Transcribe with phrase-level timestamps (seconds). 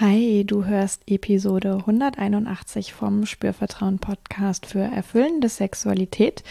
[0.00, 6.42] Hi, du hörst Episode 181 vom Spürvertrauen Podcast für erfüllende Sexualität.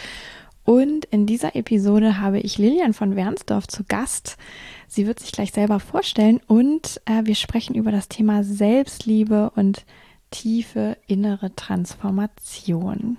[0.64, 4.38] Und in dieser Episode habe ich Lilian von Wernsdorf zu Gast.
[4.88, 9.84] Sie wird sich gleich selber vorstellen und äh, wir sprechen über das Thema Selbstliebe und
[10.30, 13.18] tiefe innere Transformation.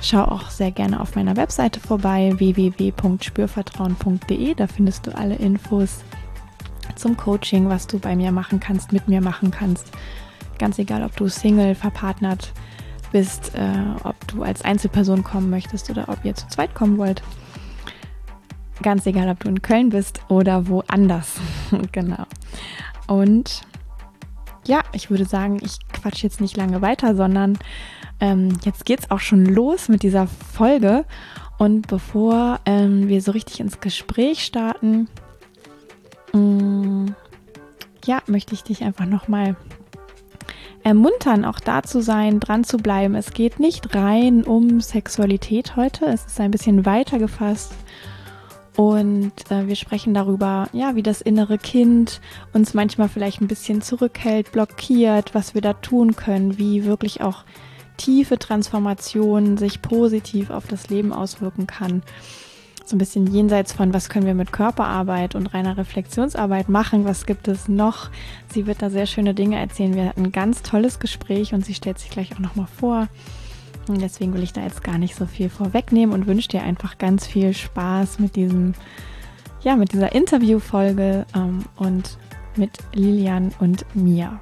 [0.00, 4.54] Schau auch sehr gerne auf meiner Webseite vorbei www.spürvertrauen.de.
[4.54, 6.04] Da findest du alle Infos
[6.94, 9.90] zum Coaching, was du bei mir machen kannst, mit mir machen kannst.
[10.58, 12.52] Ganz egal, ob du Single, verpartnert
[13.12, 17.22] bist, äh, ob du als Einzelperson kommen möchtest oder ob ihr zu zweit kommen wollt.
[18.82, 21.40] Ganz egal, ob du in Köln bist oder woanders.
[21.92, 22.24] genau.
[23.06, 23.62] Und
[24.68, 27.58] ja, ich würde sagen, ich quatsch jetzt nicht lange weiter, sondern
[28.20, 31.04] ähm, jetzt geht's auch schon los mit dieser Folge.
[31.56, 35.08] Und bevor ähm, wir so richtig ins Gespräch starten,
[36.34, 37.14] ähm,
[38.04, 39.56] ja, möchte ich dich einfach nochmal
[40.84, 43.14] ermuntern, auch da zu sein, dran zu bleiben.
[43.14, 46.04] Es geht nicht rein um Sexualität heute.
[46.06, 47.72] Es ist ein bisschen weiter gefasst.
[48.78, 52.20] Und äh, wir sprechen darüber, ja, wie das innere Kind
[52.52, 57.42] uns manchmal vielleicht ein bisschen zurückhält, blockiert, was wir da tun können, wie wirklich auch
[57.96, 62.04] tiefe Transformation sich positiv auf das Leben auswirken kann.
[62.84, 67.26] So ein bisschen jenseits von, was können wir mit Körperarbeit und reiner Reflexionsarbeit machen, was
[67.26, 68.10] gibt es noch.
[68.48, 69.96] Sie wird da sehr schöne Dinge erzählen.
[69.96, 73.08] Wir hatten ein ganz tolles Gespräch und sie stellt sich gleich auch nochmal vor.
[73.96, 77.26] Deswegen will ich da jetzt gar nicht so viel vorwegnehmen und wünsche dir einfach ganz
[77.26, 78.74] viel Spaß mit diesem,
[79.62, 82.18] ja, mit dieser Interviewfolge ähm, und
[82.56, 84.40] mit Lilian und mir.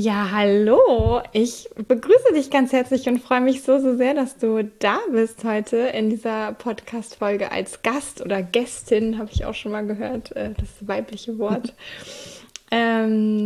[0.00, 1.22] Ja, hallo.
[1.32, 5.42] Ich begrüße dich ganz herzlich und freue mich so, so sehr, dass du da bist
[5.44, 10.50] heute in dieser Podcast-Folge als Gast oder Gästin, habe ich auch schon mal gehört, äh,
[10.56, 11.74] das weibliche Wort.
[12.70, 13.37] ähm,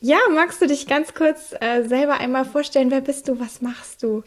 [0.00, 2.90] ja, magst du dich ganz kurz äh, selber einmal vorstellen?
[2.90, 3.38] Wer bist du?
[3.40, 4.22] Was machst du?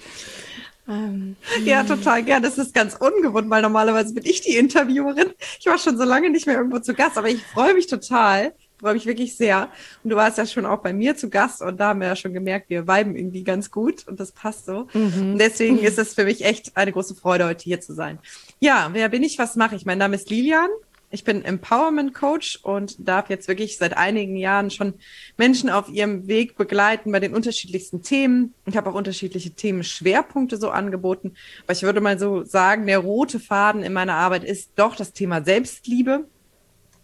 [0.88, 2.44] Ähm, ja, total gern.
[2.44, 5.32] Das ist ganz ungewohnt, weil normalerweise bin ich die Interviewerin.
[5.60, 8.54] Ich war schon so lange nicht mehr irgendwo zu Gast, aber ich freue mich total,
[8.80, 9.70] freue mich wirklich sehr.
[10.04, 12.16] Und du warst ja schon auch bei mir zu Gast und da haben wir ja
[12.16, 14.88] schon gemerkt, wir weiben irgendwie ganz gut und das passt so.
[14.94, 15.34] Mhm.
[15.34, 18.20] Und deswegen ist es für mich echt eine große Freude, heute hier zu sein.
[18.60, 19.38] Ja, wer bin ich?
[19.38, 19.86] Was mache ich?
[19.86, 20.70] Mein Name ist Lilian.
[21.12, 24.94] Ich bin Empowerment Coach und darf jetzt wirklich seit einigen Jahren schon
[25.38, 28.54] Menschen auf ihrem Weg begleiten bei den unterschiedlichsten Themen.
[28.66, 31.34] Ich habe auch unterschiedliche Themenschwerpunkte so angeboten.
[31.64, 35.14] Aber ich würde mal so sagen, der rote Faden in meiner Arbeit ist doch das
[35.14, 36.26] Thema Selbstliebe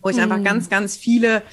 [0.02, 0.24] wo ich mhm.
[0.24, 1.44] einfach ganz, ganz viele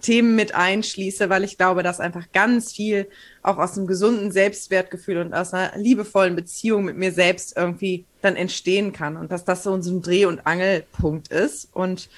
[0.00, 3.08] Themen mit einschließe, weil ich glaube, dass einfach ganz viel
[3.42, 8.36] auch aus einem gesunden Selbstwertgefühl und aus einer liebevollen Beziehung mit mir selbst irgendwie dann
[8.36, 11.68] entstehen kann und dass das so ein Dreh- und Angelpunkt ist.
[11.72, 12.08] Und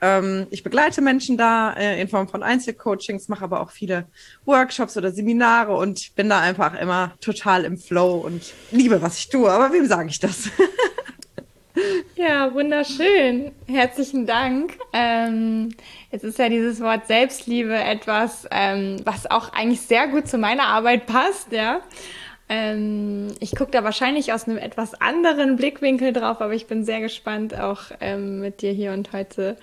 [0.00, 4.06] ähm, ich begleite Menschen da äh, in Form von Einzelcoachings, mache aber auch viele
[4.44, 9.28] Workshops oder Seminare und bin da einfach immer total im Flow und liebe, was ich
[9.28, 9.50] tue.
[9.50, 10.50] Aber wem sage ich das?
[12.16, 13.52] Ja, wunderschön.
[13.68, 14.76] Herzlichen Dank.
[14.92, 15.68] Ähm,
[16.10, 20.64] jetzt ist ja dieses Wort Selbstliebe etwas, ähm, was auch eigentlich sehr gut zu meiner
[20.64, 21.80] Arbeit passt, ja.
[22.48, 27.00] Ähm, ich gucke da wahrscheinlich aus einem etwas anderen Blickwinkel drauf, aber ich bin sehr
[27.00, 29.56] gespannt, auch ähm, mit dir hier und heute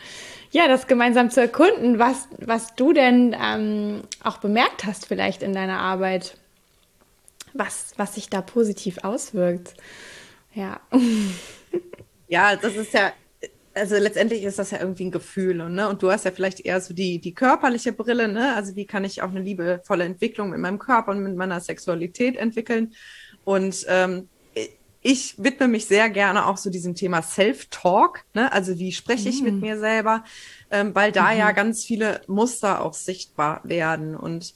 [0.52, 5.54] ja, das gemeinsam zu erkunden, was, was du denn ähm, auch bemerkt hast, vielleicht in
[5.54, 6.38] deiner Arbeit,
[7.54, 9.74] was, was sich da positiv auswirkt.
[10.54, 10.80] Ja.
[12.28, 13.14] Ja, das ist ja,
[13.76, 15.62] also letztendlich ist das ja irgendwie ein Gefühl.
[15.62, 15.90] Und, ne?
[15.90, 18.56] und du hast ja vielleicht eher so die, die körperliche Brille, ne?
[18.56, 22.38] Also wie kann ich auch eine liebevolle Entwicklung mit meinem Körper und mit meiner Sexualität
[22.38, 22.94] entwickeln?
[23.44, 24.30] Und ähm,
[25.02, 28.52] ich widme mich sehr gerne auch so diesem Thema Self-Talk, ne?
[28.52, 29.44] also wie spreche ich mm.
[29.44, 30.24] mit mir selber,
[30.72, 31.38] ähm, weil da mhm.
[31.38, 34.16] ja ganz viele Muster auch sichtbar werden.
[34.16, 34.56] Und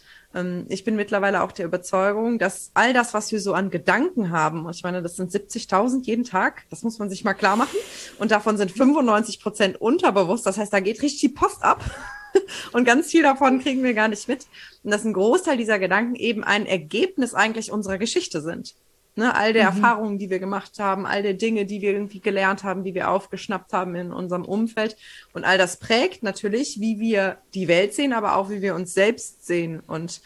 [0.70, 4.70] ich bin mittlerweile auch der Überzeugung, dass all das, was wir so an Gedanken haben,
[4.70, 7.76] ich meine, das sind 70.000 jeden Tag, das muss man sich mal klar machen,
[8.20, 11.84] und davon sind 95 Prozent unterbewusst, das heißt, da geht richtig die Post ab.
[12.74, 14.46] Und ganz viel davon kriegen wir gar nicht mit.
[14.84, 18.75] Und dass ein Großteil dieser Gedanken eben ein Ergebnis eigentlich unserer Geschichte sind.
[19.16, 19.78] Ne, all der mhm.
[19.78, 23.10] Erfahrungen, die wir gemacht haben, all der Dinge, die wir irgendwie gelernt haben, die wir
[23.10, 24.96] aufgeschnappt haben in unserem Umfeld.
[25.34, 28.94] Und all das prägt natürlich, wie wir die Welt sehen, aber auch wie wir uns
[28.94, 29.82] selbst sehen.
[29.82, 30.22] Und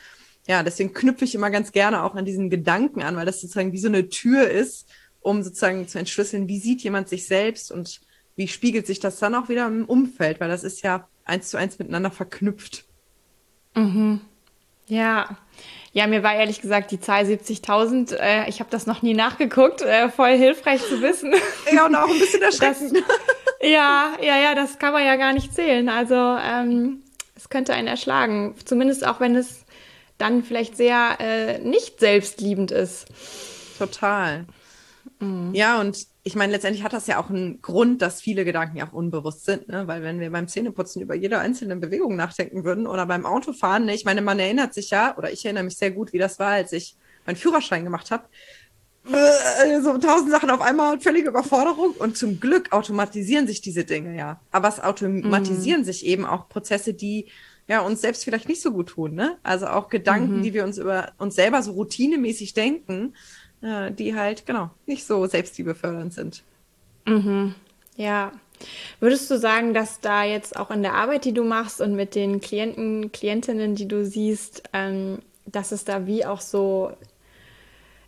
[0.48, 3.72] ja, deswegen knüpfe ich immer ganz gerne auch an diesen Gedanken an, weil das sozusagen
[3.72, 4.88] wie so eine Tür ist,
[5.22, 8.02] um sozusagen zu entschlüsseln, wie sieht jemand sich selbst und
[8.36, 11.58] wie spiegelt sich das dann auch wieder im Umfeld, weil das ist ja eins zu
[11.58, 12.86] eins miteinander verknüpft.
[13.76, 14.22] Mhm.
[14.88, 15.38] Ja.
[15.96, 19.84] Ja, mir war ehrlich gesagt die Zahl 70.000, äh, ich habe das noch nie nachgeguckt,
[19.84, 21.34] äh, voll hilfreich zu wissen.
[21.72, 22.96] Ja, und auch ein bisschen erschreckend.
[22.96, 23.04] Das,
[23.62, 25.90] ja, ja, ja, das kann man ja gar nicht zählen.
[25.90, 27.04] Also ähm,
[27.36, 29.66] es könnte einen erschlagen, zumindest auch wenn es
[30.18, 33.06] dann vielleicht sehr äh, nicht selbstliebend ist.
[33.78, 34.46] Total.
[35.20, 35.54] Mhm.
[35.54, 38.88] Ja, und ich meine, letztendlich hat das ja auch einen Grund, dass viele Gedanken ja
[38.88, 39.88] auch unbewusst sind, ne?
[39.88, 43.94] weil wenn wir beim Zähneputzen über jede einzelne Bewegung nachdenken würden oder beim Autofahren, ne?
[43.94, 46.52] ich meine, man erinnert sich ja, oder ich erinnere mich sehr gut, wie das war,
[46.52, 48.24] als ich meinen Führerschein gemacht habe.
[49.06, 51.92] Äh, so tausend Sachen auf einmal und völlige Überforderung.
[51.92, 54.40] Und zum Glück automatisieren sich diese Dinge ja.
[54.52, 55.86] Aber es automatisieren mhm.
[55.86, 57.28] sich eben auch Prozesse, die
[57.68, 59.14] ja uns selbst vielleicht nicht so gut tun.
[59.14, 59.38] Ne?
[59.44, 60.44] Also auch Gedanken, mhm.
[60.44, 63.14] die wir uns über uns selber so routinemäßig denken
[63.64, 66.44] äh, die halt, genau, nicht so selbstliebefördernd sind.
[67.06, 67.56] Mhm.
[67.96, 68.32] Ja.
[69.00, 72.16] Würdest du sagen, dass da jetzt auch in der Arbeit, die du machst und mit
[72.16, 76.92] den Klienten, Klientinnen, die du siehst, ähm, dass es da wie auch so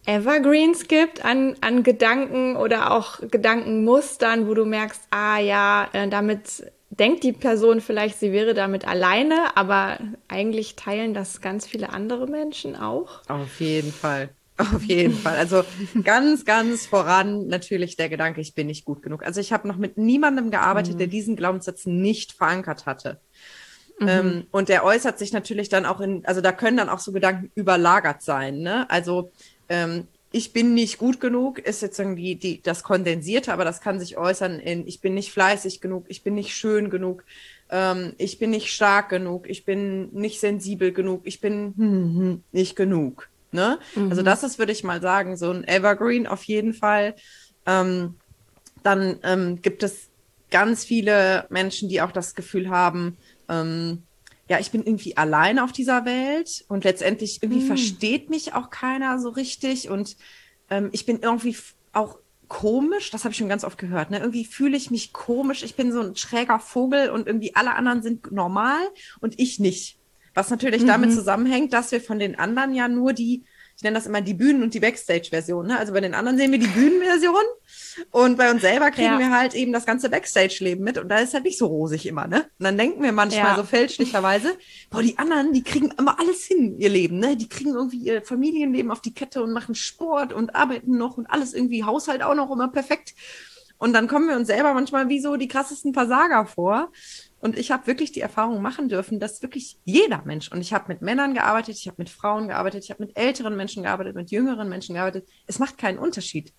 [0.06, 6.72] Evergreens gibt an, an Gedanken oder auch Gedankenmustern, wo du merkst, ah ja, äh, damit
[6.90, 9.98] denkt die Person vielleicht, sie wäre damit alleine, aber
[10.28, 13.22] eigentlich teilen das ganz viele andere Menschen auch.
[13.28, 14.30] Auf jeden Fall.
[14.58, 15.36] Auf jeden Fall.
[15.36, 15.64] Also
[16.04, 19.24] ganz, ganz voran natürlich der Gedanke, ich bin nicht gut genug.
[19.26, 21.00] Also ich habe noch mit niemandem gearbeitet, mhm.
[21.00, 23.20] der diesen Glaubenssatz nicht verankert hatte.
[24.00, 24.08] Mhm.
[24.08, 27.12] Ähm, und der äußert sich natürlich dann auch in, also da können dann auch so
[27.12, 28.60] Gedanken überlagert sein.
[28.60, 28.90] Ne?
[28.90, 29.32] Also
[29.68, 34.00] ähm, ich bin nicht gut genug, ist jetzt irgendwie die, das Kondensierte, aber das kann
[34.00, 37.24] sich äußern in, ich bin nicht fleißig genug, ich bin nicht schön genug,
[37.70, 42.44] ähm, ich bin nicht stark genug, ich bin nicht sensibel genug, ich bin hm, hm,
[42.52, 43.30] nicht genug.
[43.56, 43.80] Ne?
[43.96, 44.10] Also mhm.
[44.12, 47.16] Also das ist, würde ich mal sagen, so ein Evergreen auf jeden Fall.
[47.66, 48.16] Ähm,
[48.84, 50.10] dann ähm, gibt es
[50.52, 53.18] ganz viele Menschen, die auch das Gefühl haben,
[53.50, 54.04] ähm,
[54.48, 57.68] ja, ich bin irgendwie allein auf dieser Welt und letztendlich irgendwie mhm.
[57.68, 60.18] versteht mich auch keiner so richtig und
[60.70, 61.58] ähm, ich bin irgendwie
[61.94, 64.20] auch komisch, das habe ich schon ganz oft gehört, ne?
[64.20, 68.04] Irgendwie fühle ich mich komisch, ich bin so ein schräger Vogel und irgendwie alle anderen
[68.04, 68.80] sind normal
[69.20, 69.98] und ich nicht.
[70.36, 70.88] Was natürlich mhm.
[70.88, 73.46] damit zusammenhängt, dass wir von den anderen ja nur die,
[73.78, 75.68] ich nenne das immer die Bühnen- und die Backstage-Version.
[75.68, 75.80] Ne?
[75.80, 77.44] Also bei den anderen sehen wir die Bühnenversion
[78.12, 79.20] und bei uns selber kriegen ja.
[79.20, 82.28] wir halt eben das ganze Backstage-Leben mit und da ist halt nicht so rosig immer,
[82.28, 82.44] ne?
[82.60, 83.56] Und dann denken wir manchmal ja.
[83.56, 84.58] so fälschlicherweise,
[84.90, 87.38] boah, die anderen, die kriegen immer alles hin, ihr Leben, ne?
[87.38, 91.28] Die kriegen irgendwie ihr Familienleben auf die Kette und machen Sport und arbeiten noch und
[91.28, 93.14] alles irgendwie Haushalt auch noch immer perfekt.
[93.78, 96.92] Und dann kommen wir uns selber manchmal wie so die krassesten Versager vor.
[97.46, 100.86] Und ich habe wirklich die Erfahrung machen dürfen, dass wirklich jeder Mensch, und ich habe
[100.88, 104.32] mit Männern gearbeitet, ich habe mit Frauen gearbeitet, ich habe mit älteren Menschen gearbeitet, mit
[104.32, 106.54] jüngeren Menschen gearbeitet, es macht keinen Unterschied.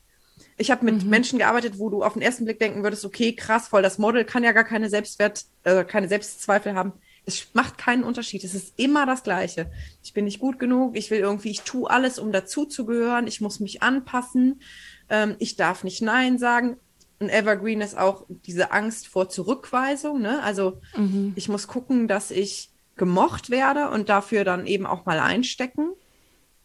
[0.56, 1.10] Ich habe mit mhm.
[1.10, 4.24] Menschen gearbeitet, wo du auf den ersten Blick denken würdest, okay, krass, voll, das Model
[4.24, 6.92] kann ja gar keine Selbstwert, äh, keine Selbstzweifel haben.
[7.24, 8.44] Es macht keinen Unterschied.
[8.44, 9.68] Es ist immer das Gleiche.
[10.04, 10.96] Ich bin nicht gut genug.
[10.96, 13.26] Ich will irgendwie, ich tue alles, um dazuzugehören.
[13.26, 14.62] Ich muss mich anpassen.
[15.10, 16.76] Ähm, ich darf nicht Nein sagen
[17.18, 20.20] ein Evergreen ist auch diese Angst vor Zurückweisung.
[20.20, 20.42] Ne?
[20.42, 21.32] Also mhm.
[21.36, 25.92] ich muss gucken, dass ich gemocht werde und dafür dann eben auch mal einstecken.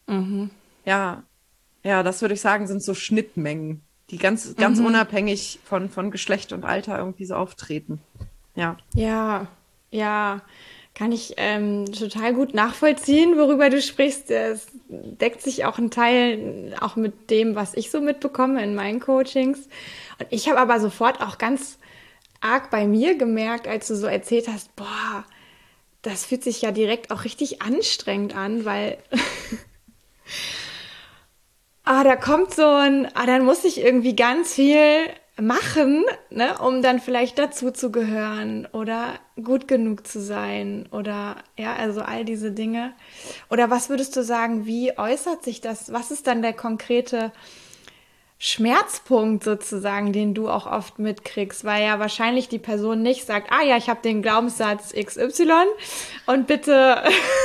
[0.08, 0.50] Mhm.
[0.86, 1.24] Ja,
[1.84, 4.88] ja, das würde ich sagen, sind so Schnittmengen, die ganz, ganz mhm.
[4.88, 8.02] unabhängig von, von Geschlecht und Alter irgendwie so auftreten.
[8.56, 8.78] Ja.
[8.94, 9.48] Ja,
[9.90, 10.42] ja.
[11.02, 14.30] Kann ich ähm, total gut nachvollziehen, worüber du sprichst.
[14.30, 19.00] Es deckt sich auch ein Teil auch mit dem, was ich so mitbekomme in meinen
[19.00, 19.62] Coachings.
[20.20, 21.80] Und ich habe aber sofort auch ganz
[22.40, 25.26] arg bei mir gemerkt, als du so erzählt hast, boah,
[26.04, 29.00] das fühlt sich ja direkt auch richtig anstrengend an, weil
[31.84, 35.08] ah, da kommt so ein, ah, dann muss ich irgendwie ganz viel
[35.42, 41.76] machen, ne, um dann vielleicht dazu zu gehören oder gut genug zu sein oder ja,
[41.76, 42.94] also all diese Dinge.
[43.50, 45.92] Oder was würdest du sagen, wie äußert sich das?
[45.92, 47.32] Was ist dann der konkrete
[48.44, 53.64] Schmerzpunkt sozusagen, den du auch oft mitkriegst, weil ja wahrscheinlich die Person nicht sagt, ah
[53.64, 55.52] ja, ich habe den Glaubenssatz XY
[56.26, 57.04] und bitte,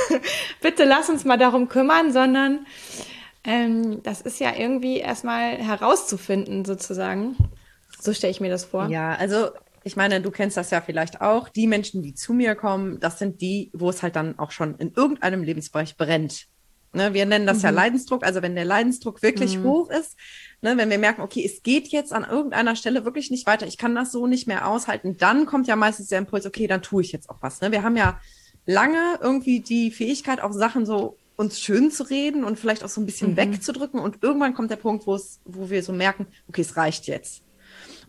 [0.61, 2.65] bitte lass uns mal darum kümmern, sondern
[3.43, 7.37] ähm, das ist ja irgendwie erstmal herauszufinden sozusagen.
[7.99, 8.87] So stelle ich mir das vor.
[8.87, 9.49] Ja, also
[9.83, 11.49] ich meine, du kennst das ja vielleicht auch.
[11.49, 14.75] Die Menschen, die zu mir kommen, das sind die, wo es halt dann auch schon
[14.75, 16.47] in irgendeinem Lebensbereich brennt.
[16.93, 17.63] Ne, wir nennen das mhm.
[17.63, 18.25] ja Leidensdruck.
[18.25, 19.63] Also wenn der Leidensdruck wirklich mhm.
[19.63, 20.17] hoch ist,
[20.61, 23.77] ne, wenn wir merken, okay, es geht jetzt an irgendeiner Stelle wirklich nicht weiter, ich
[23.77, 27.01] kann das so nicht mehr aushalten, dann kommt ja meistens der Impuls, okay, dann tue
[27.01, 27.61] ich jetzt auch was.
[27.61, 27.71] Ne?
[27.71, 28.19] Wir haben ja
[28.65, 32.99] lange irgendwie die Fähigkeit, auch Sachen so uns schön zu reden und vielleicht auch so
[32.99, 33.37] ein bisschen mhm.
[33.37, 33.99] wegzudrücken.
[33.99, 37.43] Und irgendwann kommt der Punkt, wo es, wo wir so merken, okay, es reicht jetzt.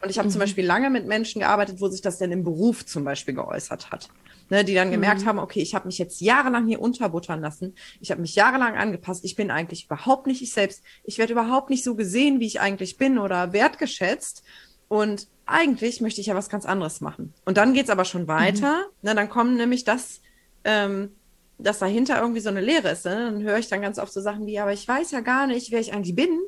[0.00, 0.32] Und ich habe mhm.
[0.32, 3.90] zum Beispiel lange mit Menschen gearbeitet, wo sich das denn im Beruf zum Beispiel geäußert
[3.90, 4.08] hat.
[4.50, 5.26] Ne, die dann gemerkt mhm.
[5.26, 7.74] haben, okay, ich habe mich jetzt jahrelang hier unterbuttern lassen.
[8.00, 9.22] Ich habe mich jahrelang angepasst.
[9.26, 10.82] Ich bin eigentlich überhaupt nicht ich selbst.
[11.04, 14.42] Ich werde überhaupt nicht so gesehen, wie ich eigentlich bin oder wertgeschätzt.
[14.88, 17.34] Und eigentlich möchte ich ja was ganz anderes machen.
[17.44, 18.76] Und dann geht's aber schon weiter.
[19.02, 19.08] Mhm.
[19.08, 20.22] Ne, dann kommen nämlich das,
[20.64, 21.10] ähm,
[21.58, 23.04] dass dahinter irgendwie so eine Lehre ist.
[23.04, 23.16] Ne?
[23.16, 25.72] Dann höre ich dann ganz oft so Sachen wie, aber ich weiß ja gar nicht,
[25.72, 26.38] wer ich eigentlich bin,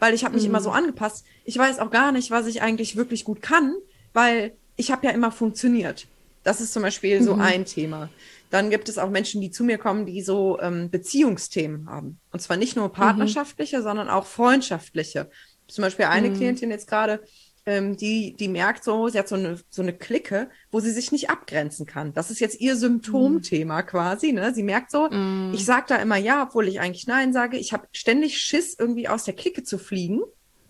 [0.00, 0.50] weil ich habe mich mhm.
[0.50, 1.24] immer so angepasst.
[1.44, 3.74] Ich weiß auch gar nicht, was ich eigentlich wirklich gut kann,
[4.12, 6.08] weil ich habe ja immer funktioniert.
[6.42, 7.42] Das ist zum Beispiel so mhm.
[7.42, 8.08] ein Thema.
[8.48, 12.18] Dann gibt es auch Menschen, die zu mir kommen, die so ähm, Beziehungsthemen haben.
[12.32, 12.92] Und zwar nicht nur mhm.
[12.92, 13.82] partnerschaftliche, mhm.
[13.82, 15.30] sondern auch freundschaftliche.
[15.68, 16.34] Zum Beispiel eine mhm.
[16.34, 17.22] Klientin jetzt gerade,
[17.66, 21.12] ähm, die, die merkt so, sie hat so eine, so eine Clique, wo sie sich
[21.12, 22.12] nicht abgrenzen kann.
[22.14, 23.86] Das ist jetzt ihr Symptomthema mm.
[23.86, 24.32] quasi.
[24.32, 24.54] Ne?
[24.54, 25.52] Sie merkt so, mm.
[25.54, 27.58] ich sage da immer ja, obwohl ich eigentlich nein sage.
[27.58, 30.20] Ich habe ständig Schiss, irgendwie aus der Clique zu fliegen.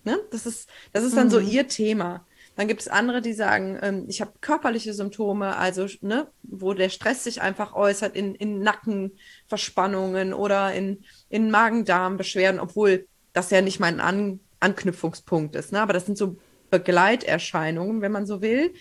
[0.05, 0.19] Ne?
[0.31, 1.31] Das ist, das ist dann mm.
[1.31, 1.49] so mhm.
[1.49, 2.27] ihr Thema.
[2.57, 6.89] Dann gibt es andere, die sagen, ähm, ich habe körperliche Symptome, also ne, wo der
[6.89, 13.81] Stress sich einfach äußert in, in Nackenverspannungen oder in, in Magen-Darm-Beschwerden, obwohl das ja nicht
[13.81, 15.73] mein An Anknüpfungspunkt ist.
[15.73, 15.81] Ne?
[15.81, 16.37] Aber das sind so
[16.71, 18.73] Begleiterscheinungen, wenn man so will,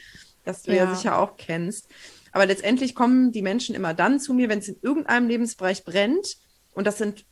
[0.45, 0.85] das du ja.
[0.85, 1.87] ja sicher auch kennst.
[2.31, 6.37] Aber letztendlich kommen die Menschen immer dann zu mir, wenn es in irgendeinem Lebensbereich brennt.
[6.73, 7.25] Und das sind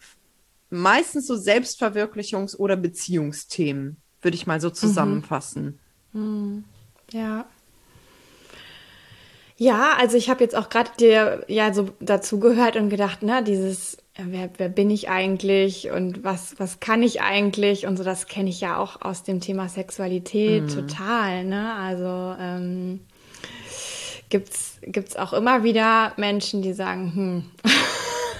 [0.70, 4.74] meistens so Selbstverwirklichungs- oder Beziehungsthemen, würde ich mal so mhm.
[4.74, 5.80] zusammenfassen.
[6.14, 6.64] Mhm.
[7.12, 7.46] Ja.
[9.60, 13.44] Ja, also ich habe jetzt auch gerade dir ja so dazu gehört und gedacht, ne,
[13.44, 18.28] dieses wer, wer bin ich eigentlich und was, was kann ich eigentlich und so, das
[18.28, 20.70] kenne ich ja auch aus dem Thema Sexualität mhm.
[20.70, 21.74] total, ne?
[21.76, 23.02] Also ähm,
[24.30, 27.52] gibt's gibt's auch immer wieder Menschen, die sagen, hm,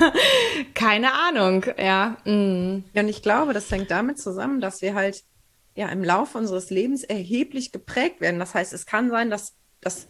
[0.74, 2.18] keine Ahnung, ja.
[2.26, 5.24] Ja, und ich glaube, das hängt damit zusammen, dass wir halt
[5.76, 8.40] ja im Laufe unseres Lebens erheblich geprägt werden.
[8.40, 10.08] Das heißt, es kann sein, dass, dass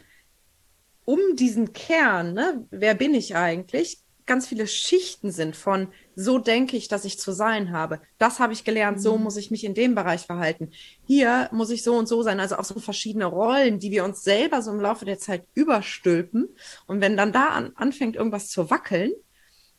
[1.03, 6.77] um diesen Kern, ne, wer bin ich eigentlich, ganz viele Schichten sind von so denke
[6.77, 8.01] ich, dass ich zu sein habe.
[8.17, 9.23] Das habe ich gelernt, so mhm.
[9.23, 10.71] muss ich mich in dem Bereich verhalten.
[11.05, 12.39] Hier muss ich so und so sein.
[12.39, 16.49] Also auch so verschiedene Rollen, die wir uns selber so im Laufe der Zeit überstülpen.
[16.85, 19.11] Und wenn dann da an, anfängt, irgendwas zu wackeln,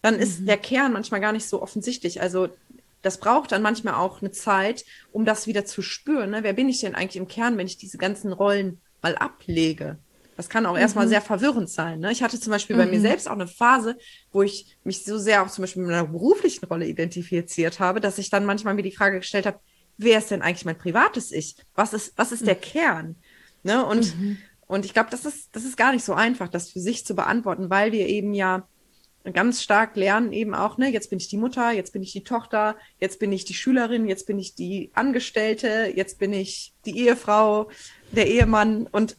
[0.03, 0.21] dann mhm.
[0.21, 2.21] ist der Kern manchmal gar nicht so offensichtlich.
[2.21, 2.49] Also
[3.03, 6.31] das braucht dann manchmal auch eine Zeit, um das wieder zu spüren.
[6.31, 6.43] Ne?
[6.43, 9.99] Wer bin ich denn eigentlich im Kern, wenn ich diese ganzen Rollen mal ablege?
[10.39, 10.79] Das kann auch mhm.
[10.79, 11.99] erstmal sehr verwirrend sein.
[11.99, 12.13] Ne?
[12.13, 12.81] Ich hatte zum Beispiel mhm.
[12.81, 13.03] bei mir mhm.
[13.03, 13.99] selbst auch eine Phase,
[14.31, 18.19] wo ich mich so sehr auch zum Beispiel mit meiner beruflichen Rolle identifiziert habe, dass
[18.19, 19.59] ich dann manchmal mir die Frage gestellt habe,
[19.97, 21.57] wer ist denn eigentlich mein privates Ich?
[21.75, 22.61] Was ist, was ist der mhm.
[22.61, 23.17] Kern?
[23.65, 23.85] Ne?
[23.85, 24.39] Und, mhm.
[24.69, 27.17] und ich glaube, das ist, das ist gar nicht so einfach, das für sich zu
[27.17, 28.65] beantworten, weil wir eben ja
[29.33, 32.23] ganz stark lernen eben auch, ne, jetzt bin ich die Mutter, jetzt bin ich die
[32.23, 36.97] Tochter, jetzt bin ich die Schülerin, jetzt bin ich die Angestellte, jetzt bin ich die
[36.97, 37.69] Ehefrau,
[38.13, 39.17] der Ehemann und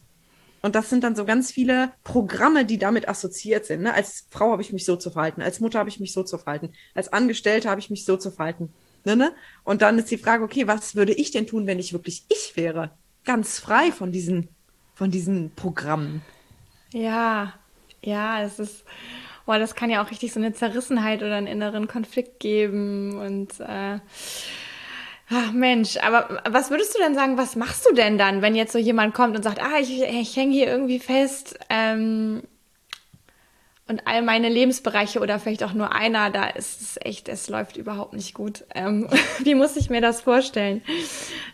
[0.62, 3.82] und das sind dann so ganz viele Programme, die damit assoziiert sind.
[3.82, 3.94] Ne?
[3.94, 6.38] Als Frau habe ich mich so zu verhalten, als Mutter habe ich mich so zu
[6.38, 8.72] verhalten, als Angestellte habe ich mich so zu verhalten.
[9.04, 9.32] Ne, ne?
[9.64, 12.54] Und dann ist die Frage, okay, was würde ich denn tun, wenn ich wirklich ich
[12.56, 12.90] wäre?
[13.24, 14.48] Ganz frei von diesen,
[14.94, 16.20] von diesen Programmen.
[16.92, 17.54] Ja,
[18.02, 18.84] ja, es ist,
[19.46, 23.58] boah, das kann ja auch richtig so eine Zerrissenheit oder einen inneren Konflikt geben und
[23.60, 24.00] äh,
[25.32, 28.72] Ach Mensch, aber was würdest du denn sagen, was machst du denn dann, wenn jetzt
[28.72, 32.42] so jemand kommt und sagt, ah, ich, ich hänge hier irgendwie fest ähm,
[33.86, 37.76] und all meine Lebensbereiche oder vielleicht auch nur einer, da ist es echt, es läuft
[37.76, 38.64] überhaupt nicht gut.
[38.74, 39.08] Ähm,
[39.44, 40.82] wie muss ich mir das vorstellen?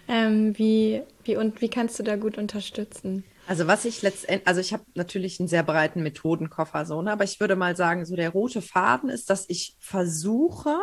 [0.08, 3.24] Ähm, wie, wie, und wie kannst du da gut unterstützen?
[3.46, 7.12] Also was ich letztendlich, also ich habe natürlich einen sehr breiten Methodenkoffer so, ne?
[7.12, 10.78] aber ich würde mal sagen, so der rote Faden ist, dass ich versuche,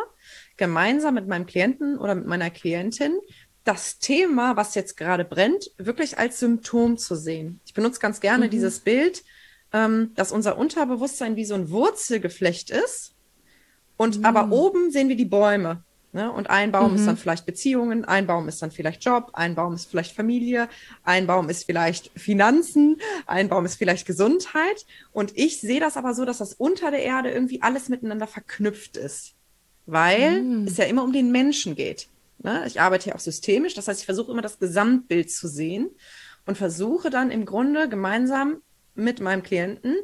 [0.56, 3.18] gemeinsam mit meinem Klienten oder mit meiner Klientin
[3.64, 7.60] das Thema, was jetzt gerade brennt, wirklich als Symptom zu sehen.
[7.64, 8.50] Ich benutze ganz gerne mhm.
[8.50, 9.24] dieses Bild,
[9.72, 13.14] ähm, dass unser Unterbewusstsein wie so ein Wurzelgeflecht ist
[13.96, 14.24] und mhm.
[14.24, 15.82] aber oben sehen wir die Bäume.
[16.12, 16.30] Ne?
[16.30, 16.96] Und ein Baum mhm.
[16.96, 20.68] ist dann vielleicht Beziehungen, ein Baum ist dann vielleicht Job, ein Baum ist vielleicht Familie,
[21.02, 24.86] ein Baum ist vielleicht Finanzen, ein Baum ist vielleicht Gesundheit.
[25.10, 28.96] Und ich sehe das aber so, dass das unter der Erde irgendwie alles miteinander verknüpft
[28.96, 29.34] ist
[29.86, 30.66] weil mhm.
[30.66, 32.08] es ja immer um den Menschen geht.
[32.38, 32.64] Ne?
[32.66, 35.90] Ich arbeite ja auch systemisch, das heißt, ich versuche immer das Gesamtbild zu sehen
[36.46, 38.62] und versuche dann im Grunde gemeinsam
[38.94, 39.96] mit meinem Klienten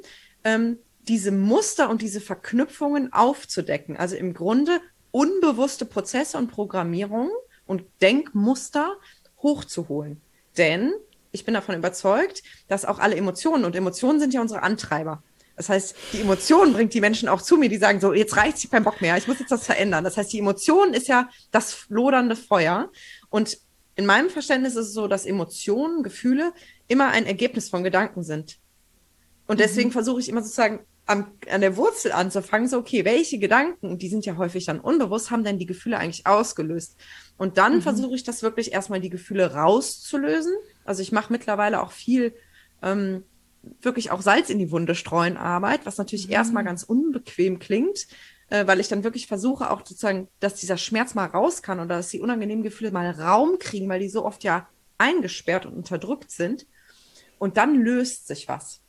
[0.44, 3.96] ähm, diese Muster und diese Verknüpfungen aufzudecken.
[3.96, 7.32] Also im Grunde unbewusste Prozesse und Programmierungen
[7.66, 8.96] und Denkmuster
[9.42, 10.20] hochzuholen.
[10.56, 10.92] Denn
[11.32, 15.22] ich bin davon überzeugt, dass auch alle Emotionen und Emotionen sind ja unsere Antreiber.
[15.61, 18.64] Das heißt, die Emotion bringt die Menschen auch zu mir, die sagen so, jetzt reicht
[18.64, 20.05] ich keinen Bock mehr, ich muss jetzt das verändern.
[20.05, 22.90] Das heißt, die Emotion ist ja das lodernde Feuer.
[23.29, 23.59] Und
[23.95, 26.55] in meinem Verständnis ist es so, dass Emotionen, Gefühle
[26.88, 28.57] immer ein Ergebnis von Gedanken sind.
[29.47, 29.59] Und mhm.
[29.59, 29.93] deswegen mhm.
[29.93, 34.25] versuche ich immer sozusagen am, an der Wurzel anzufangen, so, okay, welche Gedanken, die sind
[34.25, 36.97] ja häufig dann unbewusst, haben denn die Gefühle eigentlich ausgelöst?
[37.37, 37.83] Und dann mhm.
[37.83, 40.55] versuche ich das wirklich erstmal die Gefühle rauszulösen.
[40.87, 42.33] Also ich mache mittlerweile auch viel
[42.83, 43.25] ähm,
[43.62, 46.33] wirklich auch Salz in die Wunde streuen Arbeit, was natürlich mhm.
[46.33, 48.07] erstmal ganz unbequem klingt,
[48.49, 51.97] äh, weil ich dann wirklich versuche auch sozusagen, dass dieser Schmerz mal raus kann oder
[51.97, 56.31] dass die unangenehmen Gefühle mal Raum kriegen, weil die so oft ja eingesperrt und unterdrückt
[56.31, 56.67] sind.
[57.38, 58.81] Und dann löst sich was.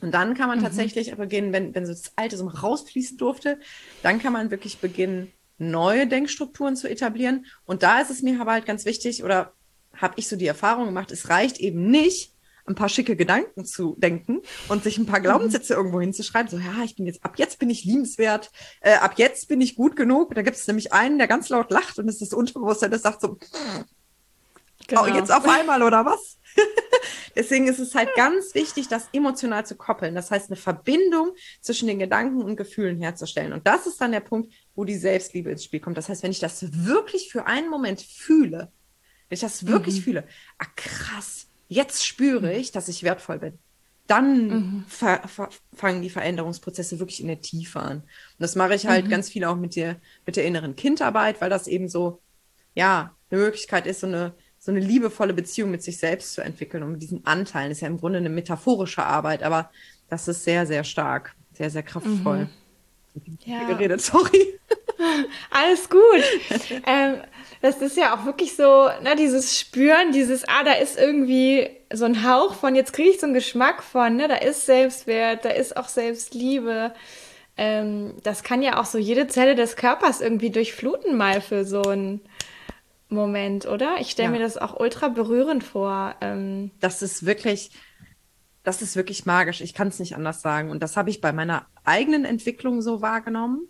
[0.00, 0.64] Und dann kann man mhm.
[0.64, 3.58] tatsächlich beginnen, wenn, wenn so das Alte so rausfließen durfte,
[4.02, 7.46] dann kann man wirklich beginnen, neue Denkstrukturen zu etablieren.
[7.66, 9.52] Und da ist es mir aber halt ganz wichtig, oder
[9.94, 12.32] habe ich so die Erfahrung gemacht, es reicht eben nicht,
[12.66, 15.78] ein paar schicke Gedanken zu denken und sich ein paar Glaubenssätze mhm.
[15.78, 16.50] irgendwo hinzuschreiben.
[16.50, 18.50] So, ja, ich bin jetzt, ab jetzt bin ich liebenswert,
[18.80, 20.34] äh, ab jetzt bin ich gut genug.
[20.34, 23.02] Da gibt es nämlich einen, der ganz laut lacht und es ist das Unterbewusstsein, das
[23.02, 23.38] sagt so,
[24.86, 25.04] genau.
[25.04, 26.38] oh, jetzt auf einmal oder was?
[27.36, 30.14] Deswegen ist es halt ganz wichtig, das emotional zu koppeln.
[30.14, 33.52] Das heißt, eine Verbindung zwischen den Gedanken und Gefühlen herzustellen.
[33.52, 35.96] Und das ist dann der Punkt, wo die Selbstliebe ins Spiel kommt.
[35.96, 38.72] Das heißt, wenn ich das wirklich für einen Moment fühle,
[39.28, 40.02] wenn ich das wirklich mhm.
[40.02, 40.24] fühle,
[40.58, 42.60] ah krass, jetzt spüre mhm.
[42.60, 43.58] ich, dass ich wertvoll bin.
[44.06, 44.84] Dann mhm.
[45.72, 47.98] fangen die Veränderungsprozesse wirklich in der Tiefe an.
[47.98, 48.06] Und
[48.38, 49.10] das mache ich halt mhm.
[49.10, 49.96] ganz viel auch mit der,
[50.26, 52.20] mit der inneren Kindarbeit, weil das eben so,
[52.74, 56.82] ja, eine Möglichkeit ist, so eine, so eine liebevolle Beziehung mit sich selbst zu entwickeln
[56.82, 57.68] und mit diesen Anteilen.
[57.68, 59.70] Das ist ja im Grunde eine metaphorische Arbeit, aber
[60.08, 62.44] das ist sehr, sehr stark, sehr, sehr kraftvoll.
[62.44, 63.38] Mhm.
[63.44, 63.66] Ja.
[63.66, 64.59] geredet, sorry.
[65.50, 66.80] Alles gut.
[66.86, 67.16] ähm,
[67.62, 72.04] das ist ja auch wirklich so, ne, dieses Spüren, dieses, ah, da ist irgendwie so
[72.04, 75.50] ein Hauch von, jetzt kriege ich so einen Geschmack von, ne, da ist Selbstwert, da
[75.50, 76.94] ist auch Selbstliebe.
[77.56, 81.82] Ähm, das kann ja auch so jede Zelle des Körpers irgendwie durchfluten mal für so
[81.82, 82.20] einen
[83.08, 83.96] Moment, oder?
[84.00, 84.32] Ich stelle ja.
[84.32, 86.14] mir das auch ultra berührend vor.
[86.20, 87.72] Ähm, das ist wirklich,
[88.62, 89.60] das ist wirklich magisch.
[89.60, 90.70] Ich kann es nicht anders sagen.
[90.70, 93.68] Und das habe ich bei meiner eigenen Entwicklung so wahrgenommen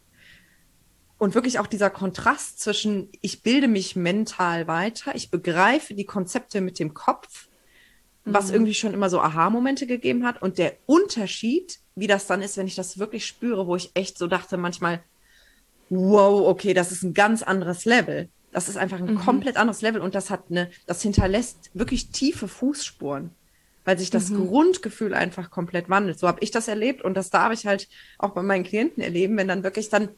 [1.20, 6.62] und wirklich auch dieser Kontrast zwischen, ich bilde mich mental weiter, ich begreife die Konzepte
[6.62, 7.48] mit dem Kopf,
[8.24, 8.54] was mhm.
[8.54, 10.40] irgendwie schon immer so Aha-Momente gegeben hat.
[10.40, 14.16] Und der Unterschied, wie das dann ist, wenn ich das wirklich spüre, wo ich echt
[14.16, 15.02] so dachte manchmal,
[15.90, 18.30] wow, okay, das ist ein ganz anderes Level.
[18.50, 19.18] Das ist einfach ein mhm.
[19.18, 23.30] komplett anderes Level und das hat eine, das hinterlässt wirklich tiefe Fußspuren,
[23.84, 24.48] weil sich das mhm.
[24.48, 26.18] Grundgefühl einfach komplett wandelt.
[26.18, 29.36] So habe ich das erlebt und das darf ich halt auch bei meinen Klienten erleben,
[29.36, 30.08] wenn dann wirklich dann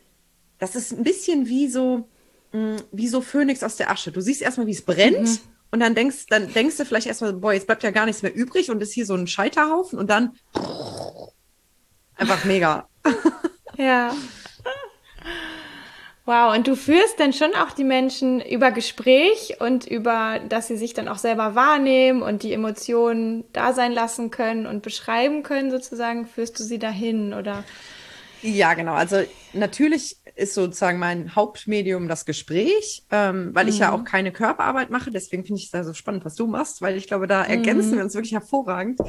[0.62, 2.08] das ist ein bisschen wie so,
[2.52, 4.12] mm, wie so Phönix aus der Asche.
[4.12, 5.28] Du siehst erstmal, wie es brennt.
[5.28, 5.38] Mhm.
[5.72, 8.32] Und dann denkst, dann denkst du vielleicht erstmal, boah, jetzt bleibt ja gar nichts mehr
[8.32, 10.36] übrig und ist hier so ein Scheiterhaufen und dann
[12.14, 12.88] einfach mega.
[13.76, 14.14] ja.
[16.26, 20.76] Wow, und du führst dann schon auch die Menschen über Gespräch und über, dass sie
[20.76, 25.72] sich dann auch selber wahrnehmen und die Emotionen da sein lassen können und beschreiben können,
[25.72, 27.64] sozusagen, führst du sie dahin oder?
[28.42, 28.94] Ja, genau.
[28.94, 29.22] Also
[29.52, 33.70] natürlich ist sozusagen mein Hauptmedium das Gespräch, ähm, weil mhm.
[33.70, 34.00] ich ja mhm.
[34.00, 35.10] auch keine Körperarbeit mache.
[35.10, 37.92] Deswegen finde ich es da so spannend, was du machst, weil ich glaube, da ergänzen
[37.92, 37.96] mhm.
[37.96, 39.00] wir uns wirklich hervorragend.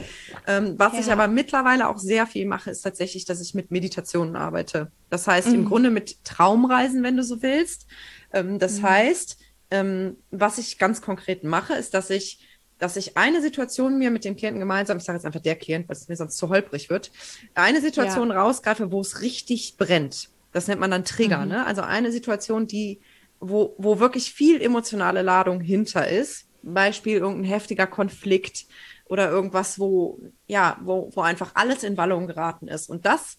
[0.48, 1.00] Ähm, was ja.
[1.00, 4.92] ich aber mittlerweile auch sehr viel mache, ist tatsächlich, dass ich mit Meditationen arbeite.
[5.10, 5.56] Das heißt, mhm.
[5.56, 7.88] im Grunde mit Traumreisen, wenn du so willst.
[8.34, 8.84] Ähm, das mhm.
[8.84, 9.38] heißt,
[9.72, 12.40] ähm, was ich ganz konkret mache, ist, dass ich
[12.80, 15.88] dass ich eine Situation mir mit dem Klienten gemeinsam, ich sage jetzt einfach der Klient,
[15.88, 17.12] weil es mir sonst zu holprig wird,
[17.54, 18.42] eine Situation ja.
[18.42, 20.30] rausgreife, wo es richtig brennt.
[20.54, 21.50] Das nennt man dann Trigger, mhm.
[21.50, 21.66] ne?
[21.66, 23.02] Also eine Situation, die,
[23.40, 26.48] wo, wo wirklich viel emotionale Ladung hinter ist.
[26.62, 28.68] Beispiel irgendein heftiger Konflikt
[29.06, 32.90] oder irgendwas, wo, ja, wo, wo einfach alles in Wallung geraten ist.
[32.90, 33.38] Und das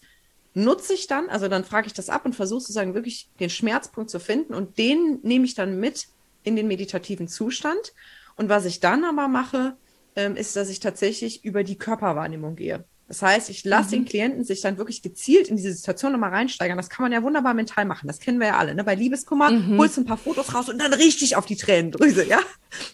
[0.53, 4.09] nutze ich dann, also dann frage ich das ab und versuche sozusagen wirklich den Schmerzpunkt
[4.09, 6.07] zu finden und den nehme ich dann mit
[6.43, 7.93] in den meditativen Zustand
[8.37, 9.75] und was ich dann aber mache,
[10.15, 12.85] ähm, ist, dass ich tatsächlich über die Körperwahrnehmung gehe.
[13.07, 13.91] Das heißt, ich lasse mhm.
[13.91, 16.77] den Klienten sich dann wirklich gezielt in diese Situation nochmal reinsteigern.
[16.77, 18.07] Das kann man ja wunderbar mental machen.
[18.07, 18.73] Das kennen wir ja alle.
[18.73, 18.83] Ne?
[18.83, 19.77] Bei Liebeskummer mhm.
[19.77, 22.25] holst du ein paar Fotos raus und dann richtig auf die Tränendrüse.
[22.27, 22.39] Ja,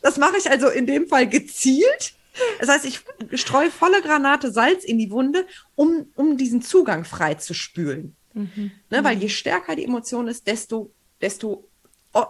[0.02, 2.14] das mache ich also in dem Fall gezielt.
[2.60, 3.02] Das heißt, ich
[3.40, 5.46] streue volle Granate Salz in die Wunde,
[5.76, 8.16] um, um diesen Zugang frei zu spülen.
[8.34, 8.72] Mhm.
[8.90, 9.04] Ne?
[9.04, 11.68] Weil je stärker die Emotion ist, desto, desto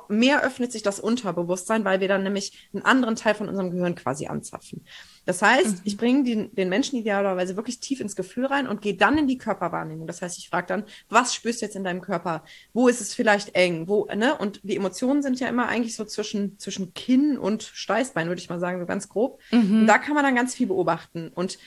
[0.09, 3.95] mehr öffnet sich das Unterbewusstsein, weil wir dann nämlich einen anderen Teil von unserem Gehirn
[3.95, 4.85] quasi anzapfen.
[5.25, 5.81] Das heißt, mhm.
[5.83, 9.27] ich bringe den, den Menschen idealerweise wirklich tief ins Gefühl rein und gehe dann in
[9.27, 10.07] die Körperwahrnehmung.
[10.07, 12.43] Das heißt, ich frage dann, was spürst du jetzt in deinem Körper?
[12.73, 13.87] Wo ist es vielleicht eng?
[13.87, 14.37] Wo, ne?
[14.37, 18.49] Und die Emotionen sind ja immer eigentlich so zwischen, zwischen Kinn und Steißbein, würde ich
[18.49, 19.39] mal sagen, so ganz grob.
[19.51, 19.81] Mhm.
[19.81, 21.29] Und da kann man dann ganz viel beobachten.
[21.33, 21.57] Und,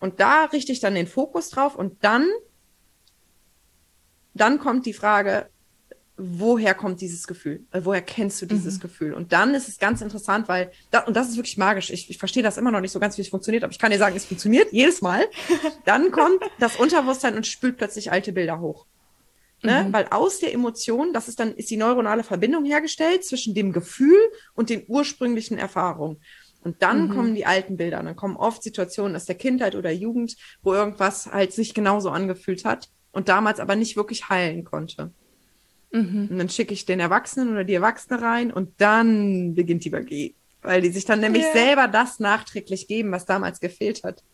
[0.00, 2.28] und da richte ich dann den Fokus drauf und dann,
[4.34, 5.48] dann kommt die Frage,
[6.16, 7.64] woher kommt dieses Gefühl?
[7.72, 8.80] Äh, woher kennst du dieses mhm.
[8.80, 9.14] Gefühl?
[9.14, 11.90] Und dann ist es ganz interessant, weil, da, und das ist wirklich magisch.
[11.90, 13.90] Ich, ich verstehe das immer noch nicht so ganz, wie es funktioniert, aber ich kann
[13.90, 15.24] dir sagen, es funktioniert jedes Mal.
[15.84, 18.86] Dann kommt das Unterbewusstsein und spült plötzlich alte Bilder hoch.
[19.62, 19.84] Ne?
[19.84, 19.92] Mhm.
[19.92, 24.18] Weil aus der Emotion, das ist dann, ist die neuronale Verbindung hergestellt zwischen dem Gefühl
[24.54, 26.20] und den ursprünglichen Erfahrungen.
[26.62, 27.14] Und dann mhm.
[27.14, 28.00] kommen die alten Bilder.
[28.00, 32.10] Und dann kommen oft Situationen aus der Kindheit oder Jugend, wo irgendwas halt sich genauso
[32.10, 35.12] angefühlt hat und damals aber nicht wirklich heilen konnte.
[35.94, 36.28] Mhm.
[36.30, 40.34] Und dann schicke ich den Erwachsenen oder die Erwachsene rein und dann beginnt die Magie.
[40.60, 41.52] Weil die sich dann nämlich yeah.
[41.52, 44.24] selber das nachträglich geben, was damals gefehlt hat.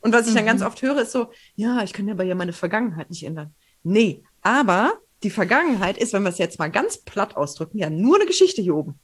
[0.00, 0.38] Und was ich mhm.
[0.38, 0.66] dann ganz mhm.
[0.66, 3.54] oft höre, ist so, ja, ich kann ja aber ja meine Vergangenheit nicht ändern.
[3.84, 8.16] Nee, aber die Vergangenheit ist, wenn wir es jetzt mal ganz platt ausdrücken, ja nur
[8.16, 8.98] eine Geschichte hier oben.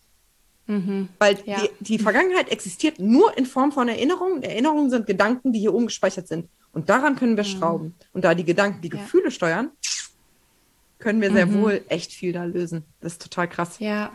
[0.66, 1.08] Mhm.
[1.18, 1.60] Weil ja.
[1.60, 4.42] die, die Vergangenheit existiert nur in Form von Erinnerungen.
[4.42, 6.48] Erinnerungen sind Gedanken, die hier oben gespeichert sind.
[6.72, 7.48] Und daran können wir mhm.
[7.48, 7.94] schrauben.
[8.12, 8.96] Und da die Gedanken die ja.
[8.96, 9.70] Gefühle steuern,
[11.02, 11.62] können wir sehr mhm.
[11.62, 12.84] wohl echt viel da lösen.
[13.00, 13.76] Das ist total krass.
[13.80, 14.12] Ja.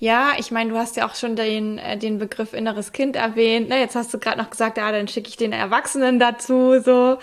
[0.00, 3.68] Ja, ich meine, du hast ja auch schon den, äh, den Begriff inneres Kind erwähnt.
[3.68, 7.18] Ne, jetzt hast du gerade noch gesagt, ja, dann schicke ich den Erwachsenen dazu, so.